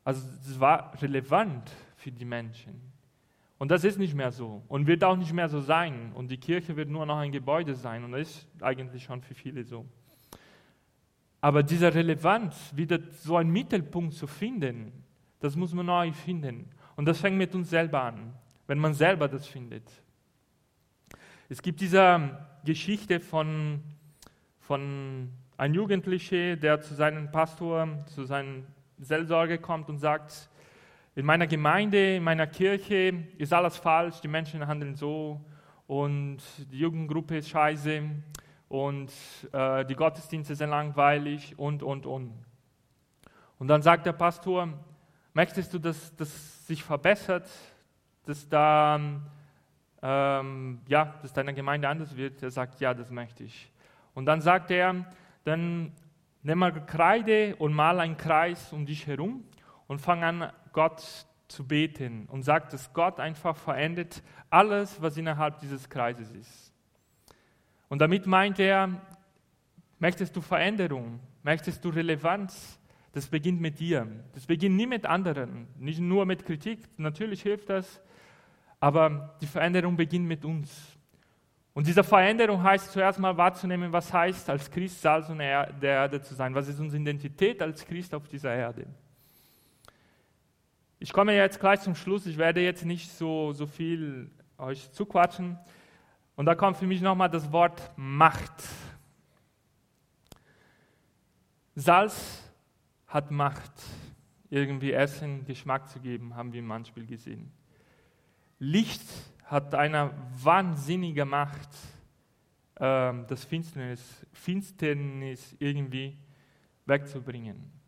Also 0.04 0.28
es 0.42 0.60
war 0.60 1.00
relevant 1.02 1.72
für 1.96 2.12
die 2.12 2.26
Menschen. 2.26 2.93
Und 3.64 3.70
das 3.70 3.86
ist 3.86 3.98
nicht 3.98 4.14
mehr 4.14 4.34
so 4.34 4.62
und 4.68 4.88
wird 4.88 5.06
auch 5.06 5.16
nicht 5.16 5.32
mehr 5.32 5.48
so 5.48 5.62
sein. 5.62 6.12
Und 6.16 6.30
die 6.30 6.38
Kirche 6.38 6.76
wird 6.76 6.90
nur 6.90 7.06
noch 7.06 7.16
ein 7.16 7.32
Gebäude 7.32 7.76
sein 7.76 8.04
und 8.04 8.12
das 8.12 8.20
ist 8.28 8.48
eigentlich 8.60 9.06
schon 9.06 9.22
für 9.22 9.34
viele 9.34 9.64
so. 9.64 9.86
Aber 11.40 11.64
diese 11.64 11.96
Relevanz, 11.96 12.74
wieder 12.76 13.00
so 13.22 13.38
einen 13.38 13.52
Mittelpunkt 13.52 14.16
zu 14.16 14.28
finden, 14.28 14.92
das 15.40 15.56
muss 15.56 15.74
man 15.74 15.86
neu 15.86 16.12
finden. 16.12 16.70
Und 16.98 17.06
das 17.06 17.22
fängt 17.22 17.38
mit 17.38 17.56
uns 17.56 17.70
selber 17.70 18.04
an, 18.04 18.34
wenn 18.68 18.80
man 18.80 18.94
selber 18.94 19.30
das 19.30 19.48
findet. 19.48 19.90
Es 21.48 21.62
gibt 21.62 21.80
diese 21.80 22.38
Geschichte 22.66 23.22
von, 23.22 23.80
von 24.60 25.30
einem 25.56 25.74
Jugendlichen, 25.74 26.60
der 26.60 26.82
zu 26.82 26.96
seinem 26.96 27.32
Pastor, 27.32 28.04
zu 28.08 28.26
seinem 28.26 28.66
Seelsorge 28.98 29.58
kommt 29.58 29.88
und 29.88 30.00
sagt, 30.00 30.50
in 31.16 31.26
meiner 31.26 31.48
Gemeinde, 31.48 32.16
in 32.16 32.24
meiner 32.24 32.48
Kirche 32.48 33.26
ist 33.38 33.54
alles 33.54 33.78
falsch, 33.78 34.20
die 34.22 34.28
Menschen 34.28 34.66
handeln 34.66 34.96
so 34.96 35.40
und 35.88 36.40
die 36.72 36.80
Jugendgruppe 36.80 37.38
ist 37.38 37.50
scheiße 37.50 38.02
und 38.68 39.12
äh, 39.52 39.86
die 39.86 39.96
Gottesdienste 39.96 40.56
sind 40.56 40.70
langweilig 40.70 41.58
und, 41.58 41.84
und, 41.84 42.06
und. 42.06 42.34
Und 43.60 43.68
dann 43.68 43.82
sagt 43.82 44.06
der 44.06 44.14
Pastor, 44.14 44.70
möchtest 45.34 45.74
du, 45.74 45.80
dass 45.80 46.16
das 46.16 46.66
sich 46.66 46.84
verbessert, 46.84 47.50
dass, 48.26 48.50
da, 48.50 49.00
ähm, 50.02 50.82
ja, 50.88 51.14
dass 51.22 51.34
deine 51.34 51.54
Gemeinde 51.54 51.88
anders 51.88 52.16
wird? 52.16 52.42
Er 52.42 52.52
sagt, 52.52 52.80
ja, 52.80 52.94
das 52.94 53.12
möchte 53.12 53.44
ich. 53.44 53.72
Und 54.16 54.26
dann 54.26 54.42
sagt 54.42 54.72
er, 54.72 55.06
dann 55.44 55.92
Nimm 56.46 56.60
mal 56.60 56.74
Kreide 56.86 57.56
und 57.56 57.72
mal 57.72 58.02
einen 58.02 58.18
Kreis 58.18 58.74
um 58.74 58.86
dich 58.86 59.08
herum 59.08 59.46
und 59.88 60.02
fang 60.02 60.26
an, 60.26 60.52
Gott 60.74 61.02
zu 61.48 61.66
beten 61.66 62.28
und 62.30 62.44
sagt, 62.44 62.74
dass 62.74 62.92
Gott 62.94 63.20
einfach 63.20 63.56
verändert 63.56 64.24
alles, 64.50 65.02
was 65.02 65.16
innerhalb 65.18 65.60
dieses 65.60 65.90
Kreises 65.90 66.32
ist. 66.32 66.74
Und 67.90 68.00
damit 68.00 68.26
meint 68.26 68.60
er, 68.60 68.90
möchtest 70.00 70.36
du 70.36 70.42
Veränderung, 70.42 71.20
möchtest 71.44 71.86
du 71.86 71.90
Relevanz, 71.90 72.80
das 73.12 73.28
beginnt 73.28 73.62
mit 73.62 73.80
dir. 73.80 74.08
Das 74.34 74.48
beginnt 74.48 74.76
nie 74.76 74.88
mit 74.88 75.06
anderen, 75.06 75.68
nicht 75.78 76.00
nur 76.00 76.26
mit 76.26 76.46
Kritik, 76.46 76.80
natürlich 76.98 77.44
hilft 77.44 77.70
das, 77.70 78.02
aber 78.80 79.36
die 79.40 79.48
Veränderung 79.48 79.96
beginnt 79.96 80.28
mit 80.28 80.44
uns. 80.44 80.98
Und 81.76 81.88
diese 81.88 82.04
Veränderung 82.04 82.62
heißt 82.62 82.92
zuerst 82.92 83.20
mal 83.20 83.36
wahrzunehmen, 83.38 83.92
was 83.92 84.12
heißt 84.12 84.50
als 84.50 84.70
Christ 84.70 85.02
Salz 85.02 85.30
und 85.30 85.40
der 85.40 85.82
Erde 85.82 86.22
zu 86.22 86.36
sein. 86.36 86.54
Was 86.54 86.68
ist 86.68 86.80
unsere 86.80 87.02
Identität 87.02 87.62
als 87.62 87.86
Christ 87.86 88.14
auf 88.14 88.28
dieser 88.28 88.54
Erde? 88.54 88.86
Ich 91.04 91.12
komme 91.12 91.36
jetzt 91.36 91.60
gleich 91.60 91.82
zum 91.82 91.96
Schluss. 91.96 92.26
Ich 92.28 92.38
werde 92.38 92.62
jetzt 92.62 92.86
nicht 92.86 93.12
so, 93.12 93.52
so 93.52 93.68
viel 93.68 94.32
euch 94.58 94.90
zuquatschen. 94.94 95.60
Und 96.38 96.46
da 96.46 96.56
kommt 96.56 96.78
für 96.78 96.88
mich 96.88 97.02
nochmal 97.02 97.30
das 97.30 97.52
Wort 97.52 97.92
Macht. 97.98 98.64
Salz 101.76 102.50
hat 103.06 103.32
Macht, 103.32 103.74
irgendwie 104.50 104.94
Essen 104.94 105.44
Geschmack 105.44 105.90
zu 105.90 106.00
geben, 106.00 106.38
haben 106.38 106.54
wir 106.54 106.64
manchmal 106.64 107.06
gesehen. 107.06 107.52
Licht 108.58 109.04
hat 109.44 109.76
eine 109.76 110.12
wahnsinnige 110.42 111.26
Macht, 111.26 111.70
ähm, 112.80 113.26
das 113.28 113.44
Finsternis, 113.44 114.26
Finsternis 114.32 115.54
irgendwie 115.60 116.18
wegzubringen. 116.86 117.83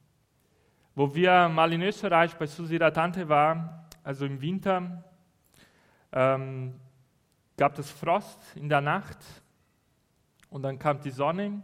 Wo 0.96 1.14
wir 1.14 1.50
mal 1.50 1.74
in 1.74 1.82
Österreich 1.82 2.36
bei 2.38 2.46
Susira 2.46 2.90
Tante 2.90 3.28
waren, 3.28 3.70
also 4.02 4.26
im 4.26 4.40
Winter, 4.40 5.04
ähm, 6.14 6.80
gab 7.58 7.78
es 7.78 7.92
Frost 7.92 8.56
in 8.56 8.70
der 8.70 8.80
Nacht 8.80 9.18
und 10.50 10.62
dann 10.62 10.80
kam 10.80 11.02
die 11.02 11.12
Sonne. 11.12 11.62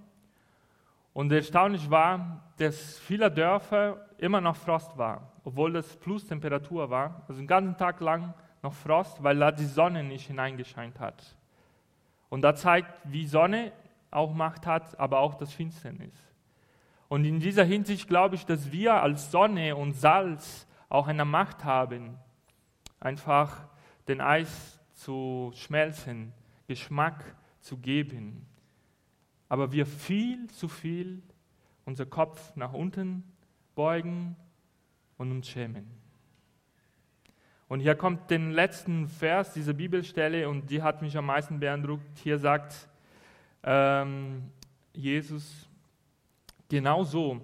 Und 1.14 1.32
erstaunlich 1.32 1.90
war, 1.90 2.44
dass 2.58 3.00
viele 3.00 3.32
Dörfer 3.32 4.06
immer 4.18 4.42
noch 4.42 4.58
Frost 4.58 4.98
war, 4.98 5.32
obwohl 5.46 5.78
es 5.78 5.96
Plus-Temperatur 5.96 6.90
war. 6.90 7.24
Also 7.28 7.40
den 7.40 7.48
ganzen 7.48 7.78
Tag 7.78 8.02
lang 8.02 8.34
noch 8.62 8.74
Frost, 8.74 9.24
weil 9.24 9.40
da 9.40 9.52
die 9.52 9.66
Sonne 9.66 10.04
nicht 10.04 10.28
hineingescheint 10.28 11.00
hat. 11.00 11.38
Und 12.28 12.42
da 12.42 12.54
zeigt, 12.54 12.92
wie 13.06 13.26
Sonne 13.26 13.72
auch 14.10 14.34
Macht 14.34 14.68
hat, 14.68 15.00
aber 15.00 15.20
auch 15.20 15.36
das 15.36 15.54
Finsternis. 15.54 16.31
Und 17.12 17.26
in 17.26 17.42
dieser 17.42 17.66
Hinsicht 17.66 18.08
glaube 18.08 18.36
ich, 18.36 18.46
dass 18.46 18.72
wir 18.72 19.04
als 19.04 19.32
Sonne 19.32 19.76
und 19.76 19.98
Salz 19.98 20.66
auch 20.88 21.08
eine 21.08 21.26
Macht 21.26 21.66
haben, 21.66 22.18
einfach 23.02 23.68
den 24.08 24.22
Eis 24.22 24.80
zu 24.94 25.52
schmelzen, 25.54 26.32
Geschmack 26.68 27.36
zu 27.60 27.76
geben. 27.76 28.46
Aber 29.50 29.74
wir 29.74 29.86
viel 29.86 30.48
zu 30.52 30.70
viel 30.70 31.22
unser 31.84 32.06
Kopf 32.06 32.56
nach 32.56 32.72
unten 32.72 33.30
beugen 33.76 34.38
und 35.18 35.32
uns 35.32 35.50
schämen. 35.50 35.92
Und 37.68 37.82
hier 37.82 37.96
kommt 37.96 38.32
den 38.32 38.52
letzten 38.52 39.10
Vers 39.10 39.52
dieser 39.52 39.74
Bibelstelle 39.74 40.48
und 40.48 40.70
die 40.70 40.82
hat 40.82 41.02
mich 41.02 41.18
am 41.18 41.26
meisten 41.26 41.60
beeindruckt. 41.60 42.20
Hier 42.20 42.40
sagt 42.40 42.88
ähm, 43.64 44.50
Jesus, 44.94 45.68
genau 46.72 47.04
so 47.04 47.42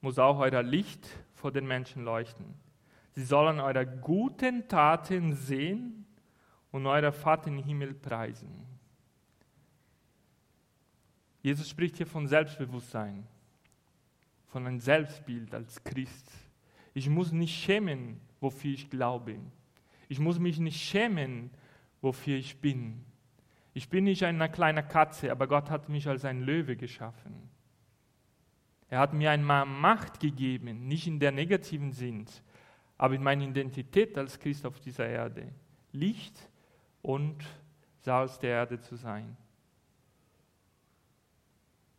muss 0.00 0.18
auch 0.18 0.40
euer 0.40 0.62
Licht 0.62 1.06
vor 1.34 1.52
den 1.52 1.66
Menschen 1.66 2.04
leuchten. 2.04 2.46
Sie 3.12 3.22
sollen 3.22 3.60
eure 3.60 3.86
guten 3.86 4.66
Taten 4.66 5.34
sehen 5.34 6.04
und 6.72 6.84
euer 6.86 7.12
Vater 7.12 7.48
im 7.48 7.58
Himmel 7.58 7.94
preisen. 7.94 8.50
Jesus 11.42 11.68
spricht 11.68 11.96
hier 11.96 12.06
von 12.06 12.26
Selbstbewusstsein, 12.26 13.24
von 14.48 14.66
einem 14.66 14.80
Selbstbild 14.80 15.54
als 15.54 15.82
Christ. 15.84 16.30
Ich 16.92 17.08
muss 17.08 17.30
nicht 17.32 17.54
schämen, 17.54 18.20
wofür 18.40 18.72
ich 18.72 18.90
glaube. 18.90 19.36
Ich 20.08 20.18
muss 20.18 20.40
mich 20.40 20.58
nicht 20.58 20.82
schämen, 20.82 21.50
wofür 22.00 22.36
ich 22.36 22.60
bin. 22.60 23.04
Ich 23.74 23.88
bin 23.88 24.04
nicht 24.04 24.24
eine 24.24 24.50
kleine 24.50 24.82
Katze, 24.82 25.30
aber 25.30 25.46
Gott 25.46 25.70
hat 25.70 25.88
mich 25.88 26.08
als 26.08 26.24
ein 26.24 26.40
Löwe 26.40 26.76
geschaffen. 26.76 27.49
Er 28.90 28.98
hat 28.98 29.12
mir 29.12 29.30
einmal 29.30 29.64
Macht 29.64 30.18
gegeben, 30.18 30.88
nicht 30.88 31.06
in 31.06 31.20
der 31.20 31.30
negativen 31.30 31.92
Sinn, 31.92 32.26
aber 32.98 33.14
in 33.14 33.22
meiner 33.22 33.44
Identität 33.44 34.18
als 34.18 34.38
Christ 34.38 34.66
auf 34.66 34.80
dieser 34.80 35.06
Erde. 35.06 35.52
Licht 35.92 36.36
und 37.00 37.36
Salz 38.00 38.38
der 38.40 38.50
Erde 38.50 38.80
zu 38.80 38.96
sein. 38.96 39.36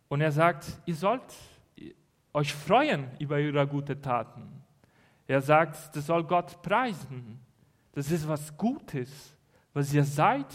Und 0.09 0.19
er 0.19 0.31
sagt, 0.31 0.81
ihr 0.85 0.95
sollt 0.95 1.23
euch 2.33 2.53
freuen 2.53 3.07
über 3.19 3.35
eure 3.35 3.65
guten 3.65 4.01
Taten. 4.01 4.61
Er 5.27 5.41
sagt, 5.41 5.95
das 5.95 6.05
soll 6.05 6.25
Gott 6.25 6.61
preisen. 6.61 7.39
Das 7.93 8.11
ist 8.11 8.27
was 8.27 8.55
Gutes, 8.57 9.37
was 9.73 9.93
ihr 9.93 10.03
seid 10.03 10.53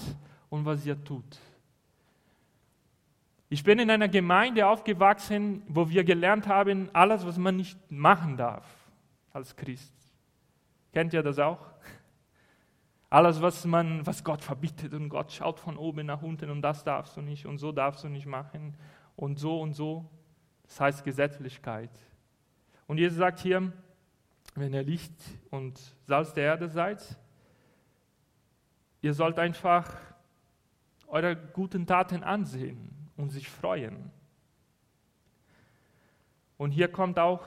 und 0.50 0.66
was 0.66 0.84
ihr 0.84 1.02
tut. 1.02 1.38
Ich 3.56 3.64
bin 3.64 3.78
in 3.78 3.90
einer 3.90 4.08
Gemeinde 4.08 4.66
aufgewachsen, 4.66 5.62
wo 5.66 5.88
wir 5.88 6.04
gelernt 6.04 6.46
haben, 6.46 6.90
alles, 6.92 7.24
was 7.24 7.38
man 7.38 7.56
nicht 7.56 7.78
machen 7.90 8.36
darf 8.36 8.66
als 9.32 9.56
Christ. 9.56 9.94
Kennt 10.92 11.14
ihr 11.14 11.22
das 11.22 11.38
auch? 11.38 11.66
Alles, 13.08 13.40
was, 13.40 13.64
man, 13.64 14.06
was 14.06 14.22
Gott 14.22 14.42
verbietet 14.42 14.92
und 14.92 15.08
Gott 15.08 15.32
schaut 15.32 15.58
von 15.58 15.78
oben 15.78 16.04
nach 16.04 16.20
unten 16.20 16.50
und 16.50 16.60
das 16.60 16.84
darfst 16.84 17.16
du 17.16 17.22
nicht 17.22 17.46
und 17.46 17.56
so 17.56 17.72
darfst 17.72 18.04
du 18.04 18.10
nicht 18.10 18.26
machen 18.26 18.76
und 19.16 19.38
so 19.38 19.58
und 19.62 19.72
so. 19.72 20.04
Das 20.64 20.78
heißt 20.78 21.04
Gesetzlichkeit. 21.04 21.98
Und 22.86 22.98
Jesus 22.98 23.16
sagt 23.16 23.38
hier, 23.38 23.72
wenn 24.54 24.74
ihr 24.74 24.82
Licht 24.82 25.14
und 25.48 25.80
Salz 26.06 26.34
der 26.34 26.44
Erde 26.44 26.68
seid, 26.68 27.02
ihr 29.00 29.14
sollt 29.14 29.38
einfach 29.38 29.96
eure 31.06 31.36
guten 31.36 31.86
Taten 31.86 32.22
ansehen 32.22 32.95
und 33.16 33.30
sich 33.30 33.48
freuen. 33.48 34.10
Und 36.56 36.70
hier 36.70 36.88
kommt 36.88 37.18
auch 37.18 37.46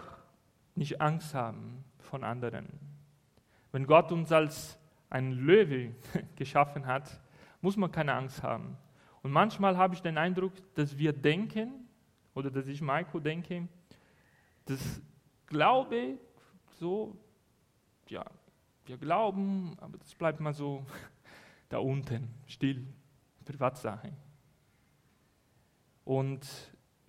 nicht 0.75 1.01
Angst 1.01 1.33
haben 1.33 1.83
von 1.99 2.23
anderen. 2.23 2.67
Wenn 3.71 3.85
Gott 3.85 4.11
uns 4.11 4.31
als 4.31 4.77
ein 5.09 5.31
Löwe 5.31 5.93
geschaffen 6.35 6.85
hat, 6.85 7.19
muss 7.61 7.77
man 7.77 7.91
keine 7.91 8.13
Angst 8.13 8.43
haben. 8.43 8.77
Und 9.21 9.31
manchmal 9.31 9.77
habe 9.77 9.93
ich 9.93 10.01
den 10.01 10.17
Eindruck, 10.17 10.53
dass 10.75 10.97
wir 10.97 11.13
denken, 11.13 11.87
oder 12.33 12.49
dass 12.49 12.67
ich 12.67 12.81
Maiko 12.81 13.19
denke, 13.19 13.67
dass 14.65 15.01
Glaube 15.47 16.17
so, 16.79 17.17
ja, 18.07 18.23
wir 18.85 18.97
glauben, 18.97 19.75
aber 19.79 19.97
das 19.97 20.13
bleibt 20.15 20.39
mal 20.39 20.53
so 20.53 20.85
da 21.69 21.79
unten, 21.79 22.29
still, 22.47 22.85
Privatsache. 23.45 24.13
Und 26.09 26.41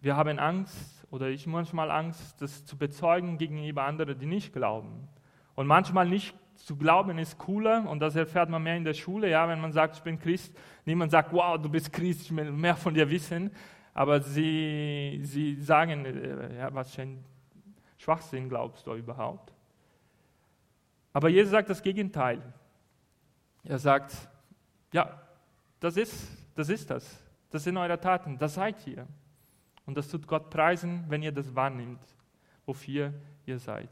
wir 0.02 0.14
haben 0.14 0.38
Angst, 0.38 1.06
oder 1.10 1.30
ich 1.30 1.46
manchmal 1.46 1.90
Angst, 1.90 2.38
das 2.42 2.66
zu 2.66 2.76
bezeugen 2.76 3.38
gegenüber 3.38 3.84
anderen, 3.84 4.18
die 4.18 4.26
nicht 4.26 4.52
glauben. 4.52 5.08
Und 5.54 5.66
manchmal 5.66 6.06
nicht 6.06 6.36
zu 6.56 6.76
glauben 6.76 7.16
ist 7.16 7.38
cooler 7.38 7.88
und 7.88 8.00
das 8.00 8.14
erfährt 8.14 8.50
man 8.50 8.62
mehr 8.62 8.76
in 8.76 8.84
der 8.84 8.92
Schule, 8.92 9.30
ja, 9.30 9.48
wenn 9.48 9.58
man 9.58 9.72
sagt, 9.72 9.96
ich 9.96 10.02
bin 10.02 10.18
Christ. 10.18 10.54
Niemand 10.84 11.12
sagt, 11.12 11.32
wow, 11.32 11.56
du 11.58 11.70
bist 11.70 11.90
Christ, 11.90 12.24
ich 12.24 12.36
will 12.36 12.52
mehr 12.52 12.76
von 12.76 12.92
dir 12.92 13.08
wissen. 13.08 13.50
Aber 13.94 14.20
sie, 14.20 15.18
sie 15.22 15.54
sagen, 15.54 16.04
äh, 16.04 16.58
ja, 16.58 16.74
was 16.74 16.94
für 16.94 17.00
ein 17.00 17.24
Schwachsinn 17.96 18.50
glaubst 18.50 18.86
du 18.86 18.92
überhaupt? 18.96 19.54
Aber 21.14 21.30
Jesus 21.30 21.52
sagt 21.52 21.70
das 21.70 21.82
Gegenteil. 21.82 22.42
Er 23.64 23.78
sagt, 23.78 24.12
ja, 24.92 25.22
das 25.80 25.96
ist, 25.96 26.36
das 26.54 26.68
ist 26.68 26.90
das. 26.90 27.29
Das 27.50 27.64
sind 27.64 27.76
eure 27.76 28.00
Taten, 28.00 28.38
das 28.38 28.54
seid 28.54 28.86
ihr. 28.86 29.06
Und 29.86 29.96
das 29.96 30.08
tut 30.08 30.26
Gott 30.26 30.50
preisen, 30.50 31.04
wenn 31.08 31.22
ihr 31.22 31.32
das 31.32 31.54
wahrnimmt, 31.54 32.00
wofür 32.64 33.12
ihr 33.44 33.58
seid. 33.58 33.90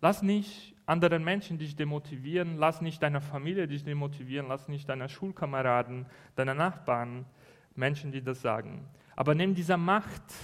Lass 0.00 0.22
nicht 0.22 0.74
anderen 0.86 1.24
Menschen 1.24 1.58
dich 1.58 1.76
demotivieren, 1.76 2.58
lass 2.58 2.80
nicht 2.80 3.02
deiner 3.02 3.20
Familie 3.20 3.66
dich 3.66 3.84
demotivieren, 3.84 4.48
lass 4.48 4.68
nicht 4.68 4.88
deiner 4.88 5.08
Schulkameraden, 5.08 6.06
deiner 6.36 6.54
Nachbarn, 6.54 7.24
Menschen, 7.74 8.12
die 8.12 8.22
das 8.22 8.40
sagen. 8.40 8.86
Aber 9.16 9.34
nimm 9.34 9.54
diese 9.54 9.76
Macht, 9.76 10.34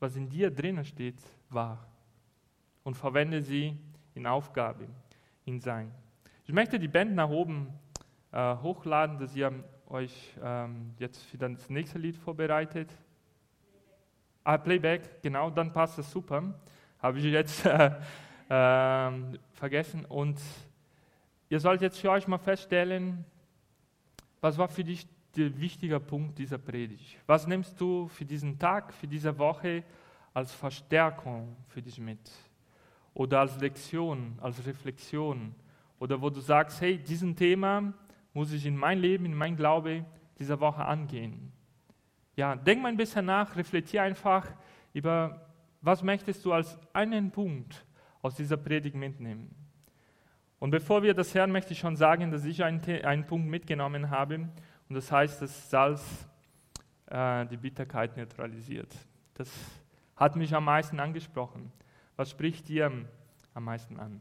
was 0.00 0.16
in 0.16 0.28
dir 0.28 0.50
drinnen 0.50 0.84
steht, 0.84 1.20
wahr 1.50 1.86
und 2.82 2.96
verwende 2.96 3.42
sie 3.42 3.78
in 4.14 4.26
Aufgabe, 4.26 4.88
in 5.44 5.60
Sein. 5.60 5.92
Ich 6.44 6.52
möchte 6.52 6.78
die 6.78 6.88
Band 6.88 7.14
nach 7.14 7.28
oben 7.28 7.68
äh, 8.32 8.56
hochladen, 8.56 9.18
dass 9.18 9.34
ihr 9.36 9.52
euch 9.88 10.34
ähm, 10.42 10.92
jetzt 10.98 11.22
für 11.24 11.38
das 11.38 11.68
nächste 11.70 11.98
Lied 11.98 12.16
vorbereitet. 12.16 12.90
Ah, 14.44 14.58
Playback, 14.58 15.22
genau, 15.22 15.50
dann 15.50 15.72
passt 15.72 15.98
das 15.98 16.10
super. 16.10 16.54
Habe 17.00 17.18
ich 17.18 17.24
jetzt 17.24 17.64
äh, 17.66 17.90
äh, 18.48 19.12
vergessen. 19.52 20.04
Und 20.04 20.40
ihr 21.48 21.60
sollt 21.60 21.82
jetzt 21.82 21.98
für 21.98 22.10
euch 22.10 22.26
mal 22.26 22.38
feststellen, 22.38 23.24
was 24.40 24.58
war 24.58 24.68
für 24.68 24.84
dich 24.84 25.06
der 25.36 25.58
wichtige 25.58 26.00
Punkt 26.00 26.38
dieser 26.38 26.58
Predigt? 26.58 27.18
Was 27.26 27.46
nimmst 27.46 27.80
du 27.80 28.08
für 28.08 28.24
diesen 28.24 28.58
Tag, 28.58 28.92
für 28.92 29.06
diese 29.06 29.36
Woche 29.38 29.84
als 30.34 30.52
Verstärkung 30.52 31.56
für 31.68 31.82
dich 31.82 31.98
mit? 31.98 32.30
Oder 33.14 33.40
als 33.40 33.58
Lektion, 33.58 34.38
als 34.40 34.64
Reflexion? 34.64 35.54
Oder 35.98 36.20
wo 36.20 36.30
du 36.30 36.40
sagst, 36.40 36.80
hey, 36.80 36.98
diesen 36.98 37.34
Thema 37.34 37.92
muss 38.32 38.52
ich 38.52 38.66
in 38.66 38.76
mein 38.76 38.98
Leben, 38.98 39.24
in 39.24 39.34
mein 39.34 39.56
Glaube 39.56 40.04
dieser 40.38 40.60
Woche 40.60 40.84
angehen. 40.84 41.52
Ja, 42.36 42.54
denk 42.54 42.82
mal 42.82 42.88
ein 42.88 42.96
bisschen 42.96 43.26
nach, 43.26 43.56
reflektier 43.56 44.02
einfach 44.02 44.46
über, 44.92 45.48
was 45.80 46.02
möchtest 46.02 46.44
du 46.44 46.52
als 46.52 46.78
einen 46.92 47.30
Punkt 47.30 47.84
aus 48.22 48.36
dieser 48.36 48.56
Predigt 48.56 48.94
mitnehmen. 48.94 49.54
Und 50.58 50.70
bevor 50.70 51.02
wir 51.02 51.14
das 51.14 51.34
hören, 51.34 51.52
möchte 51.52 51.72
ich 51.72 51.78
schon 51.78 51.96
sagen, 51.96 52.30
dass 52.30 52.44
ich 52.44 52.62
einen, 52.64 52.80
einen 53.04 53.26
Punkt 53.26 53.48
mitgenommen 53.48 54.10
habe. 54.10 54.34
Und 54.88 54.94
das 54.94 55.10
heißt, 55.10 55.40
dass 55.42 55.70
Salz 55.70 56.28
äh, 57.06 57.46
die 57.46 57.56
Bitterkeit 57.56 58.16
neutralisiert. 58.16 58.92
Das 59.34 59.50
hat 60.16 60.36
mich 60.36 60.54
am 60.54 60.64
meisten 60.64 60.98
angesprochen. 60.98 61.72
Was 62.16 62.30
spricht 62.30 62.68
dir 62.68 62.90
am 63.54 63.64
meisten 63.64 63.98
an? 64.00 64.20